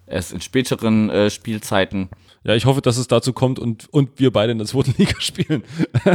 erst 0.07 0.33
in 0.33 0.41
späteren 0.41 1.09
äh, 1.09 1.29
Spielzeiten. 1.29 2.09
Ja, 2.43 2.53
ich 2.53 2.65
hoffe, 2.65 2.81
dass 2.81 2.97
es 2.97 3.07
dazu 3.07 3.33
kommt 3.33 3.57
und, 3.57 3.91
und 3.91 4.19
wir 4.19 4.31
beide 4.31 4.51
in 4.51 4.59
der 4.59 4.67
zweiten 4.67 4.93
Liga 4.97 5.19
spielen. 5.19 5.63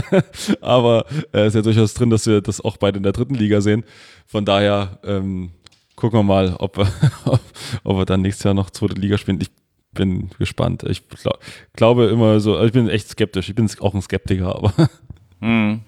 Aber 0.61 1.07
es 1.33 1.35
äh, 1.35 1.47
ist 1.49 1.55
ja 1.55 1.63
durchaus 1.63 1.95
drin, 1.95 2.11
dass 2.11 2.27
wir 2.27 2.41
das 2.41 2.61
auch 2.61 2.77
beide 2.77 2.99
in 2.99 3.03
der 3.03 3.13
dritten 3.13 3.35
Liga 3.35 3.61
sehen. 3.61 3.85
Von 4.27 4.45
daher, 4.45 5.01
ähm, 5.05 5.51
gucken 6.01 6.19
wir 6.19 6.25
mal, 6.25 6.57
ob 6.59 6.79
wir, 6.79 6.91
ob 7.85 7.97
wir 7.97 8.07
dann 8.07 8.23
nächstes 8.23 8.45
Jahr 8.45 8.55
noch 8.55 8.71
zweite 8.71 8.95
Liga 8.95 9.19
spielen. 9.19 9.41
Ich 9.41 9.51
bin 9.93 10.31
gespannt. 10.39 10.83
Ich 10.85 11.07
glaub, 11.09 11.39
glaube 11.75 12.07
immer 12.07 12.41
so, 12.41 12.55
also 12.55 12.67
ich 12.67 12.73
bin 12.73 12.89
echt 12.89 13.09
skeptisch. 13.09 13.49
Ich 13.49 13.55
bin 13.55 13.71
auch 13.81 13.95
ein 13.95 14.03
Skeptiker, 14.03 14.57
aber. 14.57 14.73
Hm. 15.43 15.81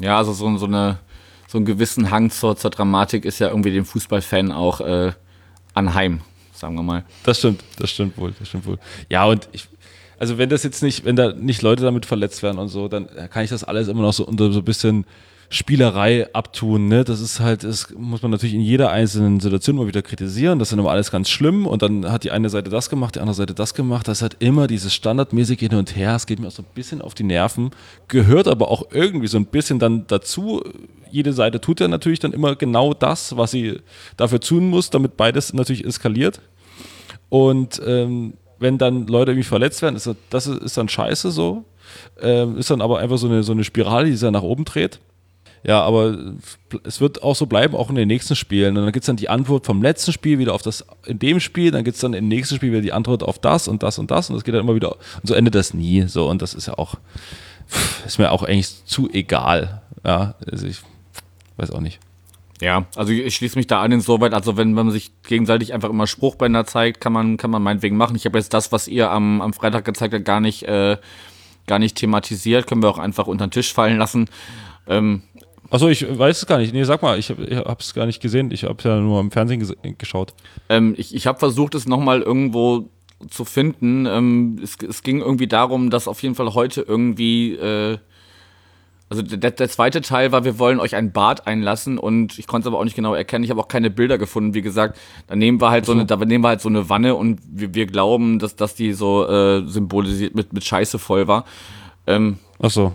Ja, 0.00 0.18
also 0.18 0.32
so, 0.32 0.56
so, 0.56 0.66
eine, 0.66 0.98
so 1.46 1.56
einen 1.56 1.64
gewissen 1.64 2.10
Hang 2.10 2.30
zur, 2.30 2.56
zur 2.56 2.72
Dramatik 2.72 3.24
ist 3.24 3.38
ja 3.38 3.46
irgendwie 3.46 3.70
dem 3.70 3.84
Fußballfan 3.84 4.50
auch 4.50 4.80
äh, 4.80 5.12
anheim, 5.72 6.22
sagen 6.52 6.74
wir 6.74 6.82
mal. 6.82 7.04
Das 7.22 7.38
stimmt, 7.38 7.62
das 7.78 7.90
stimmt 7.90 8.18
wohl, 8.18 8.34
das 8.36 8.48
stimmt 8.48 8.66
wohl. 8.66 8.80
Ja, 9.08 9.26
und 9.26 9.48
ich, 9.52 9.68
also 10.18 10.36
wenn 10.36 10.48
das 10.48 10.64
jetzt 10.64 10.82
nicht, 10.82 11.04
wenn 11.04 11.14
da 11.14 11.32
nicht 11.32 11.62
Leute 11.62 11.84
damit 11.84 12.06
verletzt 12.06 12.42
werden 12.42 12.58
und 12.58 12.70
so, 12.70 12.88
dann 12.88 13.08
kann 13.30 13.44
ich 13.44 13.50
das 13.50 13.62
alles 13.62 13.86
immer 13.86 14.02
noch 14.02 14.12
so 14.12 14.26
unter 14.26 14.50
so 14.50 14.58
ein 14.58 14.64
bisschen 14.64 15.06
Spielerei 15.52 16.32
abtun. 16.32 16.88
Ne? 16.88 17.04
Das 17.04 17.20
ist 17.20 17.38
halt, 17.38 17.62
das 17.62 17.92
muss 17.94 18.22
man 18.22 18.30
natürlich 18.30 18.54
in 18.54 18.62
jeder 18.62 18.90
einzelnen 18.90 19.38
Situation 19.38 19.76
mal 19.76 19.86
wieder 19.86 20.00
kritisieren. 20.00 20.58
Das 20.58 20.72
ist 20.72 20.78
immer 20.78 20.90
alles 20.90 21.10
ganz 21.10 21.28
schlimm 21.28 21.66
und 21.66 21.82
dann 21.82 22.10
hat 22.10 22.24
die 22.24 22.30
eine 22.30 22.48
Seite 22.48 22.70
das 22.70 22.88
gemacht, 22.88 23.16
die 23.16 23.20
andere 23.20 23.34
Seite 23.34 23.52
das 23.52 23.74
gemacht. 23.74 24.08
Das 24.08 24.18
ist 24.18 24.22
halt 24.22 24.36
immer 24.38 24.66
dieses 24.66 24.94
standardmäßige 24.94 25.58
Hin 25.58 25.74
und 25.74 25.94
Her. 25.94 26.16
Es 26.16 26.26
geht 26.26 26.40
mir 26.40 26.46
auch 26.46 26.52
so 26.52 26.62
ein 26.62 26.68
bisschen 26.74 27.02
auf 27.02 27.12
die 27.12 27.24
Nerven, 27.24 27.70
gehört 28.08 28.48
aber 28.48 28.70
auch 28.70 28.84
irgendwie 28.92 29.26
so 29.26 29.36
ein 29.36 29.44
bisschen 29.44 29.78
dann 29.78 30.06
dazu. 30.06 30.62
Jede 31.10 31.34
Seite 31.34 31.60
tut 31.60 31.80
ja 31.80 31.88
natürlich 31.88 32.18
dann 32.18 32.32
immer 32.32 32.56
genau 32.56 32.94
das, 32.94 33.36
was 33.36 33.50
sie 33.50 33.80
dafür 34.16 34.40
tun 34.40 34.70
muss, 34.70 34.88
damit 34.88 35.18
beides 35.18 35.52
natürlich 35.52 35.84
eskaliert. 35.84 36.40
Und 37.28 37.78
ähm, 37.84 38.32
wenn 38.58 38.78
dann 38.78 39.06
Leute 39.06 39.32
irgendwie 39.32 39.46
verletzt 39.46 39.82
werden, 39.82 39.96
ist 39.96 40.06
das, 40.06 40.16
das 40.30 40.46
ist 40.46 40.78
dann 40.78 40.88
scheiße 40.88 41.30
so. 41.30 41.66
Ähm, 42.22 42.56
ist 42.56 42.70
dann 42.70 42.80
aber 42.80 43.00
einfach 43.00 43.18
so 43.18 43.26
eine, 43.26 43.42
so 43.42 43.52
eine 43.52 43.64
Spirale, 43.64 44.06
die 44.06 44.16
sich 44.16 44.30
nach 44.30 44.40
oben 44.40 44.64
dreht. 44.64 44.98
Ja, 45.64 45.80
aber 45.82 46.34
es 46.84 47.00
wird 47.00 47.22
auch 47.22 47.36
so 47.36 47.46
bleiben, 47.46 47.76
auch 47.76 47.88
in 47.88 47.94
den 47.94 48.08
nächsten 48.08 48.34
Spielen. 48.34 48.76
Und 48.76 48.84
dann 48.84 48.92
gibt 48.92 49.04
es 49.04 49.06
dann 49.06 49.16
die 49.16 49.28
Antwort 49.28 49.64
vom 49.64 49.80
letzten 49.80 50.12
Spiel 50.12 50.38
wieder 50.38 50.54
auf 50.54 50.62
das 50.62 50.84
in 51.06 51.20
dem 51.20 51.38
Spiel, 51.38 51.70
dann 51.70 51.84
gibt 51.84 51.94
es 51.94 52.00
dann 52.00 52.14
im 52.14 52.26
nächsten 52.26 52.56
Spiel 52.56 52.72
wieder 52.72 52.82
die 52.82 52.92
Antwort 52.92 53.22
auf 53.22 53.38
das 53.38 53.68
und 53.68 53.82
das 53.82 53.98
und 53.98 54.10
das 54.10 54.28
und 54.28 54.36
das 54.36 54.44
geht 54.44 54.54
dann 54.54 54.62
immer 54.62 54.74
wieder. 54.74 54.92
Und 54.92 55.26
so 55.26 55.34
endet 55.34 55.54
das 55.54 55.72
nie. 55.72 56.02
So, 56.08 56.28
und 56.28 56.42
das 56.42 56.54
ist 56.54 56.66
ja 56.66 56.74
auch, 56.74 56.96
ist 58.06 58.18
mir 58.18 58.32
auch 58.32 58.42
eigentlich 58.42 58.84
zu 58.86 59.08
egal. 59.10 59.82
Ja, 60.04 60.34
also 60.50 60.66
ich 60.66 60.78
weiß 61.58 61.70
auch 61.70 61.80
nicht. 61.80 62.00
Ja, 62.60 62.86
also 62.94 63.12
ich 63.12 63.34
schließe 63.34 63.58
mich 63.58 63.66
da 63.66 63.82
an 63.82 63.90
insoweit, 63.90 64.34
also 64.34 64.56
wenn, 64.56 64.76
wenn 64.76 64.86
man 64.86 64.92
sich 64.92 65.10
gegenseitig 65.24 65.74
einfach 65.74 65.90
immer 65.90 66.06
Spruchbänder 66.06 66.64
zeigt, 66.64 67.00
kann 67.00 67.12
man, 67.12 67.36
kann 67.36 67.50
man 67.50 67.60
meinetwegen 67.60 67.96
machen. 67.96 68.14
Ich 68.14 68.24
habe 68.24 68.38
jetzt 68.38 68.54
das, 68.54 68.70
was 68.70 68.86
ihr 68.86 69.10
am, 69.10 69.40
am 69.40 69.52
Freitag 69.52 69.84
gezeigt 69.84 70.14
habt, 70.14 70.24
gar 70.24 70.40
nicht, 70.40 70.62
äh, 70.64 70.96
gar 71.66 71.80
nicht 71.80 71.96
thematisiert, 71.96 72.68
können 72.68 72.82
wir 72.82 72.88
auch 72.88 72.98
einfach 72.98 73.26
unter 73.26 73.46
den 73.46 73.50
Tisch 73.50 73.72
fallen 73.72 73.98
lassen. 73.98 74.28
Ähm, 74.86 75.22
Achso, 75.72 75.88
ich 75.88 76.06
weiß 76.06 76.36
es 76.36 76.46
gar 76.46 76.58
nicht. 76.58 76.74
Nee, 76.74 76.84
sag 76.84 77.00
mal, 77.00 77.18
ich 77.18 77.30
habe 77.30 77.76
es 77.78 77.94
gar 77.94 78.04
nicht 78.04 78.20
gesehen. 78.20 78.50
Ich 78.50 78.64
habe 78.64 78.74
es 78.76 78.84
ja 78.84 79.00
nur 79.00 79.18
im 79.20 79.30
Fernsehen 79.30 79.66
geschaut. 79.96 80.34
Ähm, 80.68 80.94
ich 80.98 81.14
ich 81.14 81.26
habe 81.26 81.38
versucht, 81.38 81.74
es 81.74 81.86
nochmal 81.86 82.20
irgendwo 82.20 82.90
zu 83.30 83.46
finden. 83.46 84.04
Ähm, 84.04 84.60
es, 84.62 84.76
es, 84.86 85.02
ging 85.02 85.20
irgendwie 85.20 85.46
darum, 85.46 85.88
dass 85.88 86.08
auf 86.08 86.22
jeden 86.22 86.34
Fall 86.34 86.52
heute 86.52 86.82
irgendwie, 86.82 87.54
äh, 87.54 87.96
also 89.08 89.22
der, 89.22 89.50
der, 89.50 89.68
zweite 89.70 90.02
Teil 90.02 90.30
war, 90.30 90.44
wir 90.44 90.58
wollen 90.58 90.78
euch 90.78 90.94
ein 90.94 91.10
Bad 91.10 91.46
einlassen 91.46 91.96
und 91.96 92.38
ich 92.38 92.46
konnte 92.46 92.68
es 92.68 92.70
aber 92.70 92.78
auch 92.78 92.84
nicht 92.84 92.96
genau 92.96 93.14
erkennen. 93.14 93.42
Ich 93.42 93.48
habe 93.50 93.60
auch 93.60 93.68
keine 93.68 93.88
Bilder 93.88 94.18
gefunden. 94.18 94.52
Wie 94.52 94.62
gesagt, 94.62 94.98
da 95.26 95.36
nehmen 95.36 95.58
wir 95.58 95.70
halt 95.70 95.86
so, 95.86 95.92
so 95.92 95.98
eine, 95.98 96.06
da 96.06 96.16
nehmen 96.16 96.44
wir 96.44 96.48
halt 96.48 96.60
so 96.60 96.68
eine 96.68 96.90
Wanne 96.90 97.14
und 97.14 97.40
wir, 97.46 97.74
wir 97.74 97.86
glauben, 97.86 98.38
dass, 98.38 98.56
dass 98.56 98.74
die 98.74 98.92
so 98.92 99.26
äh, 99.26 99.66
symbolisiert 99.66 100.34
mit, 100.34 100.52
mit 100.52 100.64
Scheiße 100.64 100.98
voll 100.98 101.28
war. 101.28 101.46
Ähm, 102.06 102.38
Ach 102.60 102.70
so. 102.70 102.92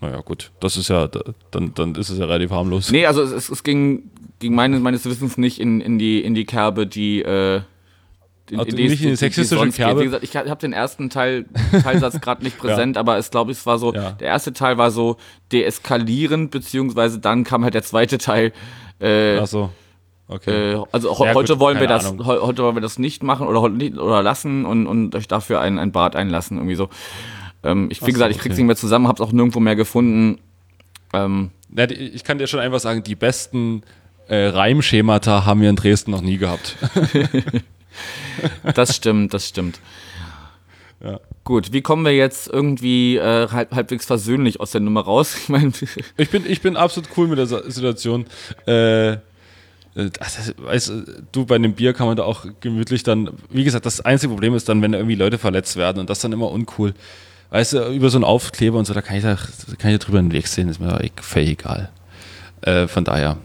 Naja, 0.00 0.20
gut. 0.20 0.52
Das 0.60 0.76
ist 0.76 0.88
ja, 0.88 1.08
dann, 1.50 1.74
dann 1.74 1.94
ist 1.94 2.08
es 2.08 2.18
ja 2.18 2.26
relativ 2.26 2.50
harmlos. 2.50 2.90
Nee, 2.90 3.06
also 3.06 3.22
es, 3.22 3.48
es 3.48 3.62
ging, 3.62 4.10
ging 4.38 4.54
meines, 4.54 4.80
meines 4.80 5.04
Wissens 5.04 5.38
nicht 5.38 5.60
in, 5.60 5.80
in, 5.80 5.98
die, 5.98 6.22
in 6.22 6.34
die 6.34 6.44
Kerbe, 6.44 6.86
die, 6.86 7.22
äh, 7.22 7.62
in, 8.50 8.58
also 8.60 8.76
in 8.76 8.88
nicht 8.88 9.02
in 9.02 9.10
die 9.10 9.16
sexistische 9.16 9.64
die 9.64 9.72
Kerbe. 9.72 10.00
Wie 10.00 10.04
gesagt, 10.04 10.22
ich 10.22 10.36
habe 10.36 10.60
den 10.60 10.72
ersten 10.72 11.10
Teil, 11.10 11.46
Teilsatz 11.82 12.20
gerade 12.20 12.44
nicht 12.44 12.58
präsent, 12.60 12.96
ja. 12.96 13.00
aber 13.00 13.18
es 13.18 13.30
glaube 13.30 13.50
ich, 13.50 13.58
es 13.58 13.66
war 13.66 13.78
so, 13.78 13.92
ja. 13.92 14.12
der 14.12 14.28
erste 14.28 14.52
Teil 14.52 14.78
war 14.78 14.90
so 14.90 15.16
deeskalierend, 15.52 16.50
beziehungsweise 16.50 17.18
dann 17.18 17.44
kam 17.44 17.64
halt 17.64 17.74
der 17.74 17.82
zweite 17.82 18.18
Teil. 18.18 18.52
Äh, 19.00 19.38
Ach 19.38 19.46
so. 19.46 19.70
Okay. 20.28 20.74
Äh, 20.74 20.84
also 20.92 21.10
ja, 21.24 21.34
heute 21.34 21.54
gut, 21.54 21.60
wollen 21.60 21.80
wir 21.80 21.86
das, 21.86 22.12
he 22.12 22.24
heute 22.24 22.62
wollen 22.62 22.76
wir 22.76 22.82
das 22.82 22.98
nicht 22.98 23.22
machen 23.22 23.46
oder, 23.46 23.62
oder 23.62 24.22
lassen 24.22 24.66
und, 24.66 24.86
und 24.86 25.14
euch 25.14 25.26
dafür 25.26 25.60
ein, 25.60 25.78
ein 25.78 25.90
Bad 25.90 26.16
einlassen, 26.16 26.58
irgendwie 26.58 26.74
so. 26.74 26.88
Ähm, 27.62 27.88
ich, 27.90 28.00
wie 28.02 28.06
so, 28.06 28.12
gesagt, 28.12 28.30
ich 28.30 28.38
krieg's 28.38 28.54
okay. 28.54 28.62
nicht 28.62 28.66
mehr 28.66 28.76
zusammen, 28.76 29.08
hab's 29.08 29.20
auch 29.20 29.32
nirgendwo 29.32 29.60
mehr 29.60 29.76
gefunden. 29.76 30.38
Ähm, 31.12 31.50
ich 31.88 32.24
kann 32.24 32.38
dir 32.38 32.46
schon 32.46 32.60
einfach 32.60 32.80
sagen, 32.80 33.02
die 33.02 33.14
besten 33.14 33.82
äh, 34.28 34.46
Reimschemata 34.46 35.44
haben 35.44 35.60
wir 35.60 35.70
in 35.70 35.76
Dresden 35.76 36.10
noch 36.10 36.20
nie 36.20 36.38
gehabt. 36.38 36.76
das 38.74 38.94
stimmt, 38.94 39.34
das 39.34 39.48
stimmt. 39.48 39.80
Ja. 41.02 41.20
Gut, 41.44 41.72
wie 41.72 41.80
kommen 41.80 42.04
wir 42.04 42.14
jetzt 42.14 42.48
irgendwie 42.48 43.16
äh, 43.16 43.48
halb, 43.48 43.74
halbwegs 43.74 44.04
versöhnlich 44.04 44.60
aus 44.60 44.72
der 44.72 44.80
Nummer 44.80 45.02
raus? 45.02 45.34
Ich 45.42 45.48
meine, 45.48 45.72
ich 46.16 46.30
bin, 46.30 46.44
ich 46.46 46.60
bin 46.60 46.76
absolut 46.76 47.08
cool 47.16 47.28
mit 47.28 47.38
der 47.38 47.46
Situation. 47.46 48.26
Äh, 48.66 49.18
also, 49.94 50.52
weißt 50.58 50.92
du, 51.32 51.46
bei 51.46 51.56
einem 51.56 51.72
Bier 51.72 51.92
kann 51.92 52.06
man 52.06 52.16
da 52.16 52.24
auch 52.24 52.46
gemütlich 52.60 53.02
dann, 53.02 53.30
wie 53.50 53.64
gesagt, 53.64 53.86
das 53.86 54.00
einzige 54.00 54.32
Problem 54.32 54.54
ist 54.54 54.68
dann, 54.68 54.82
wenn 54.82 54.92
irgendwie 54.92 55.16
Leute 55.16 55.38
verletzt 55.38 55.76
werden 55.76 55.98
und 55.98 56.10
das 56.10 56.20
dann 56.20 56.32
immer 56.32 56.50
uncool. 56.50 56.94
Weißt 57.50 57.72
du, 57.72 57.92
über 57.92 58.10
so 58.10 58.18
einen 58.18 58.24
Aufkleber 58.24 58.78
und 58.78 58.84
so, 58.84 58.94
da 58.94 59.00
kann 59.00 59.16
ich 59.16 59.22
da, 59.22 59.36
kann 59.78 59.90
ich 59.90 59.98
da 59.98 60.04
drüber 60.04 60.18
hinwegsehen, 60.18 60.68
ist 60.68 60.80
mir 60.80 60.98
völlig 61.20 61.50
egal. 61.50 61.90
Äh, 62.60 62.86
von 62.88 63.04
daher, 63.04 63.38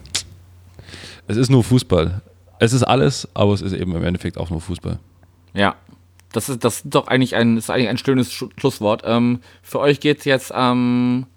es 1.28 1.38
ist 1.38 1.50
nur 1.50 1.64
Fußball. 1.64 2.22
Es 2.60 2.74
ist 2.74 2.84
alles, 2.84 3.28
aber 3.34 3.54
es 3.54 3.62
ist 3.62 3.74
eben 3.74 3.96
im 3.96 4.04
Endeffekt 4.04 4.38
auch 4.38 4.50
nur 4.50 4.62
Fußball. 4.62 5.00
Ja, 5.54 5.76
das 6.34 6.50
ist, 6.50 6.64
das 6.64 6.78
ist 6.78 6.86
doch 6.86 7.08
eigentlich 7.08 7.36
ein, 7.36 7.58
ist 7.58 7.70
eigentlich 7.70 7.90
ein 7.90 7.98
schönes 7.98 8.32
Schlusswort. 8.32 9.04
Ähm, 9.06 9.40
für 9.62 9.80
euch 9.80 10.00
geht 10.00 10.20
es 10.20 10.26
jetzt 10.26 10.52
am 10.52 11.28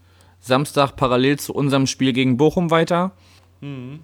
Samstag 0.41 0.97
parallel 0.97 1.39
zu 1.39 1.55
unserem 1.55 1.87
Spiel 1.87 2.13
gegen 2.13 2.37
Bochum 2.37 2.71
weiter. 2.71 3.13
Mhm. 3.61 4.01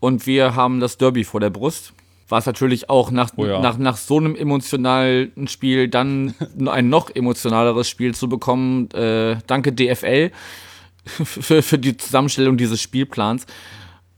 Und 0.00 0.26
wir 0.26 0.54
haben 0.54 0.80
das 0.80 0.96
Derby 0.96 1.24
vor 1.24 1.40
der 1.40 1.50
Brust. 1.50 1.92
War 2.28 2.38
es 2.38 2.46
natürlich 2.46 2.90
auch 2.90 3.10
nach, 3.10 3.30
oh 3.36 3.46
ja. 3.46 3.60
nach, 3.60 3.78
nach 3.78 3.96
so 3.96 4.18
einem 4.18 4.36
emotionalen 4.36 5.48
Spiel 5.48 5.88
dann 5.88 6.34
ein 6.66 6.88
noch 6.88 7.14
emotionaleres 7.14 7.88
Spiel 7.88 8.14
zu 8.14 8.28
bekommen. 8.28 8.90
Äh, 8.90 9.36
danke 9.46 9.72
DFL 9.72 10.30
für, 11.04 11.62
für 11.62 11.78
die 11.78 11.96
Zusammenstellung 11.96 12.56
dieses 12.56 12.82
Spielplans. 12.82 13.46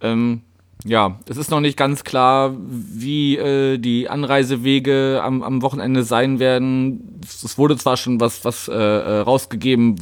Ähm, 0.01 0.43
ja, 0.85 1.19
es 1.29 1.37
ist 1.37 1.51
noch 1.51 1.61
nicht 1.61 1.77
ganz 1.77 2.05
klar, 2.05 2.55
wie 2.59 3.37
äh, 3.37 3.79
die 3.79 4.09
Anreisewege 4.09 5.21
am, 5.23 5.43
am 5.43 5.63
Wochenende 5.63 6.05
sein 6.05 6.39
werden. 6.39 7.21
Es 7.23 7.59
wurde 7.59 7.77
zwar 7.77 7.97
schon 7.97 8.21
was, 8.21 8.45
was 8.45 8.69
äh, 8.69 8.75
äh, 8.75 9.21
rausgegeben, 9.21 9.97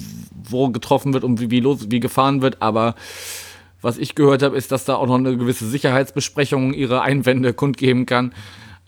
wo 0.49 0.69
getroffen 0.69 1.13
wird 1.15 1.25
und 1.25 1.41
wie, 1.41 1.51
wie, 1.51 1.61
los, 1.61 1.91
wie 1.91 2.01
gefahren 2.01 2.43
wird, 2.43 2.63
aber 2.63 2.95
was 3.81 3.99
ich 3.99 4.15
gehört 4.15 4.43
habe, 4.43 4.57
ist, 4.57 4.73
dass 4.73 4.85
da 4.85 4.97
auch 4.97 5.07
noch 5.07 5.17
eine 5.17 5.37
gewisse 5.37 5.67
Sicherheitsbesprechung 5.67 6.73
ihre 6.73 7.03
Einwände 7.03 7.53
kundgeben 7.53 8.07
kann. 8.07 8.33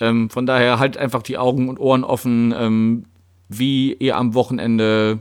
Ähm, 0.01 0.31
von 0.31 0.47
daher 0.47 0.79
halt 0.79 0.97
einfach 0.97 1.23
die 1.23 1.39
Augen 1.39 1.69
und 1.69 1.79
Ohren 1.79 2.05
offen, 2.05 2.55
ähm, 2.57 3.05
wie 3.49 3.95
ihr 3.95 4.17
am 4.17 4.35
Wochenende 4.35 5.21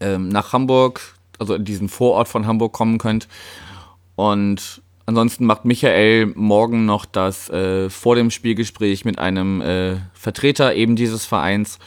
ähm, 0.00 0.28
nach 0.28 0.52
Hamburg, 0.52 1.14
also 1.38 1.54
in 1.54 1.64
diesen 1.64 1.88
Vorort 1.88 2.28
von 2.28 2.46
Hamburg 2.46 2.72
kommen 2.72 2.98
könnt. 2.98 3.28
Und 4.16 4.82
Ansonsten 5.08 5.46
macht 5.46 5.64
Michael 5.64 6.34
morgen 6.34 6.84
noch 6.84 7.06
das 7.06 7.48
äh, 7.48 7.88
vor 7.88 8.14
dem 8.14 8.30
Spielgespräch 8.30 9.06
mit 9.06 9.18
einem 9.18 9.62
äh, 9.62 9.96
Vertreter 10.12 10.74
eben 10.74 10.96
dieses 10.96 11.24
Vereins. 11.24 11.78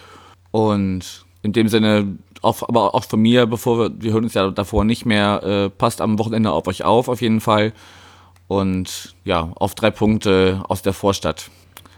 Und 0.49 1.23
in 1.43 1.53
dem 1.53 1.67
Sinne, 1.67 2.17
auch, 2.41 2.67
aber 2.67 2.95
auch 2.95 3.05
von 3.05 3.21
mir, 3.21 3.45
bevor 3.45 3.79
wir, 3.79 4.01
wir 4.01 4.13
hören 4.13 4.23
uns 4.23 4.33
ja 4.33 4.49
davor 4.49 4.83
nicht 4.83 5.05
mehr, 5.05 5.43
äh, 5.43 5.69
passt 5.69 6.01
am 6.01 6.19
Wochenende 6.19 6.51
auf 6.51 6.67
euch 6.67 6.83
auf, 6.83 7.07
auf 7.07 7.21
jeden 7.21 7.41
Fall. 7.41 7.73
Und 8.47 9.15
ja, 9.23 9.51
auf 9.55 9.75
drei 9.75 9.91
Punkte 9.91 10.63
aus 10.67 10.81
der 10.81 10.93
Vorstadt. 10.93 11.49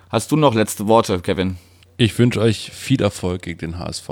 Hast 0.09 0.31
du 0.31 0.35
noch 0.35 0.53
letzte 0.53 0.87
Worte, 0.87 1.19
Kevin? 1.19 1.57
Ich 1.97 2.17
wünsche 2.19 2.39
euch 2.39 2.71
viel 2.71 3.01
Erfolg 3.01 3.43
gegen 3.43 3.59
den 3.59 3.79
HSV. 3.79 4.09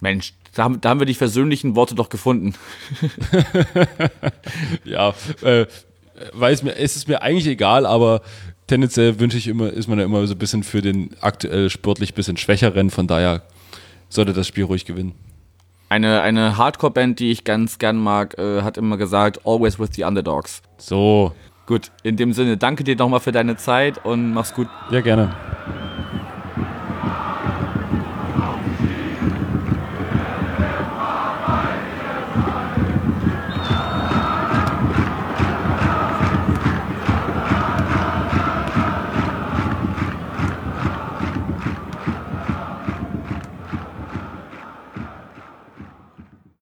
Mensch, 0.00 0.34
da 0.54 0.64
haben, 0.64 0.80
da 0.80 0.90
haben 0.90 1.00
wir 1.00 1.06
die 1.06 1.14
versöhnlichen 1.14 1.76
Worte 1.76 1.94
doch 1.94 2.08
gefunden. 2.08 2.54
ja, 4.84 5.14
äh, 5.42 5.66
weiß 6.32 6.62
mir, 6.62 6.76
es 6.76 6.96
ist 6.96 7.08
mir 7.08 7.22
eigentlich 7.22 7.46
egal, 7.46 7.86
aber 7.86 8.22
tendenziell 8.66 9.18
wünsche 9.20 9.38
ich 9.38 9.46
immer, 9.46 9.70
ist 9.70 9.88
man 9.88 9.98
ja 9.98 10.04
immer 10.04 10.26
so 10.26 10.34
ein 10.34 10.38
bisschen 10.38 10.62
für 10.62 10.82
den 10.82 11.10
aktuell 11.20 11.70
sportlich 11.70 12.14
bisschen 12.14 12.36
schwächeren, 12.36 12.90
von 12.90 13.06
daher 13.06 13.42
sollte 14.08 14.32
das 14.32 14.46
Spiel 14.46 14.64
ruhig 14.64 14.84
gewinnen. 14.84 15.14
Eine, 15.88 16.20
eine 16.22 16.56
Hardcore-Band, 16.56 17.20
die 17.20 17.30
ich 17.30 17.44
ganz 17.44 17.78
gern 17.78 17.96
mag, 17.96 18.36
äh, 18.38 18.62
hat 18.62 18.76
immer 18.76 18.96
gesagt, 18.96 19.40
always 19.44 19.78
with 19.78 19.90
the 19.92 20.04
underdogs. 20.04 20.62
So. 20.78 21.32
Gut, 21.66 21.90
in 22.02 22.16
dem 22.16 22.32
Sinne, 22.32 22.56
danke 22.56 22.84
dir 22.84 22.96
nochmal 22.96 23.20
für 23.20 23.32
deine 23.32 23.56
Zeit 23.56 24.04
und 24.04 24.32
mach's 24.32 24.54
gut. 24.54 24.68
Ja, 24.90 25.00
gerne. 25.00 25.34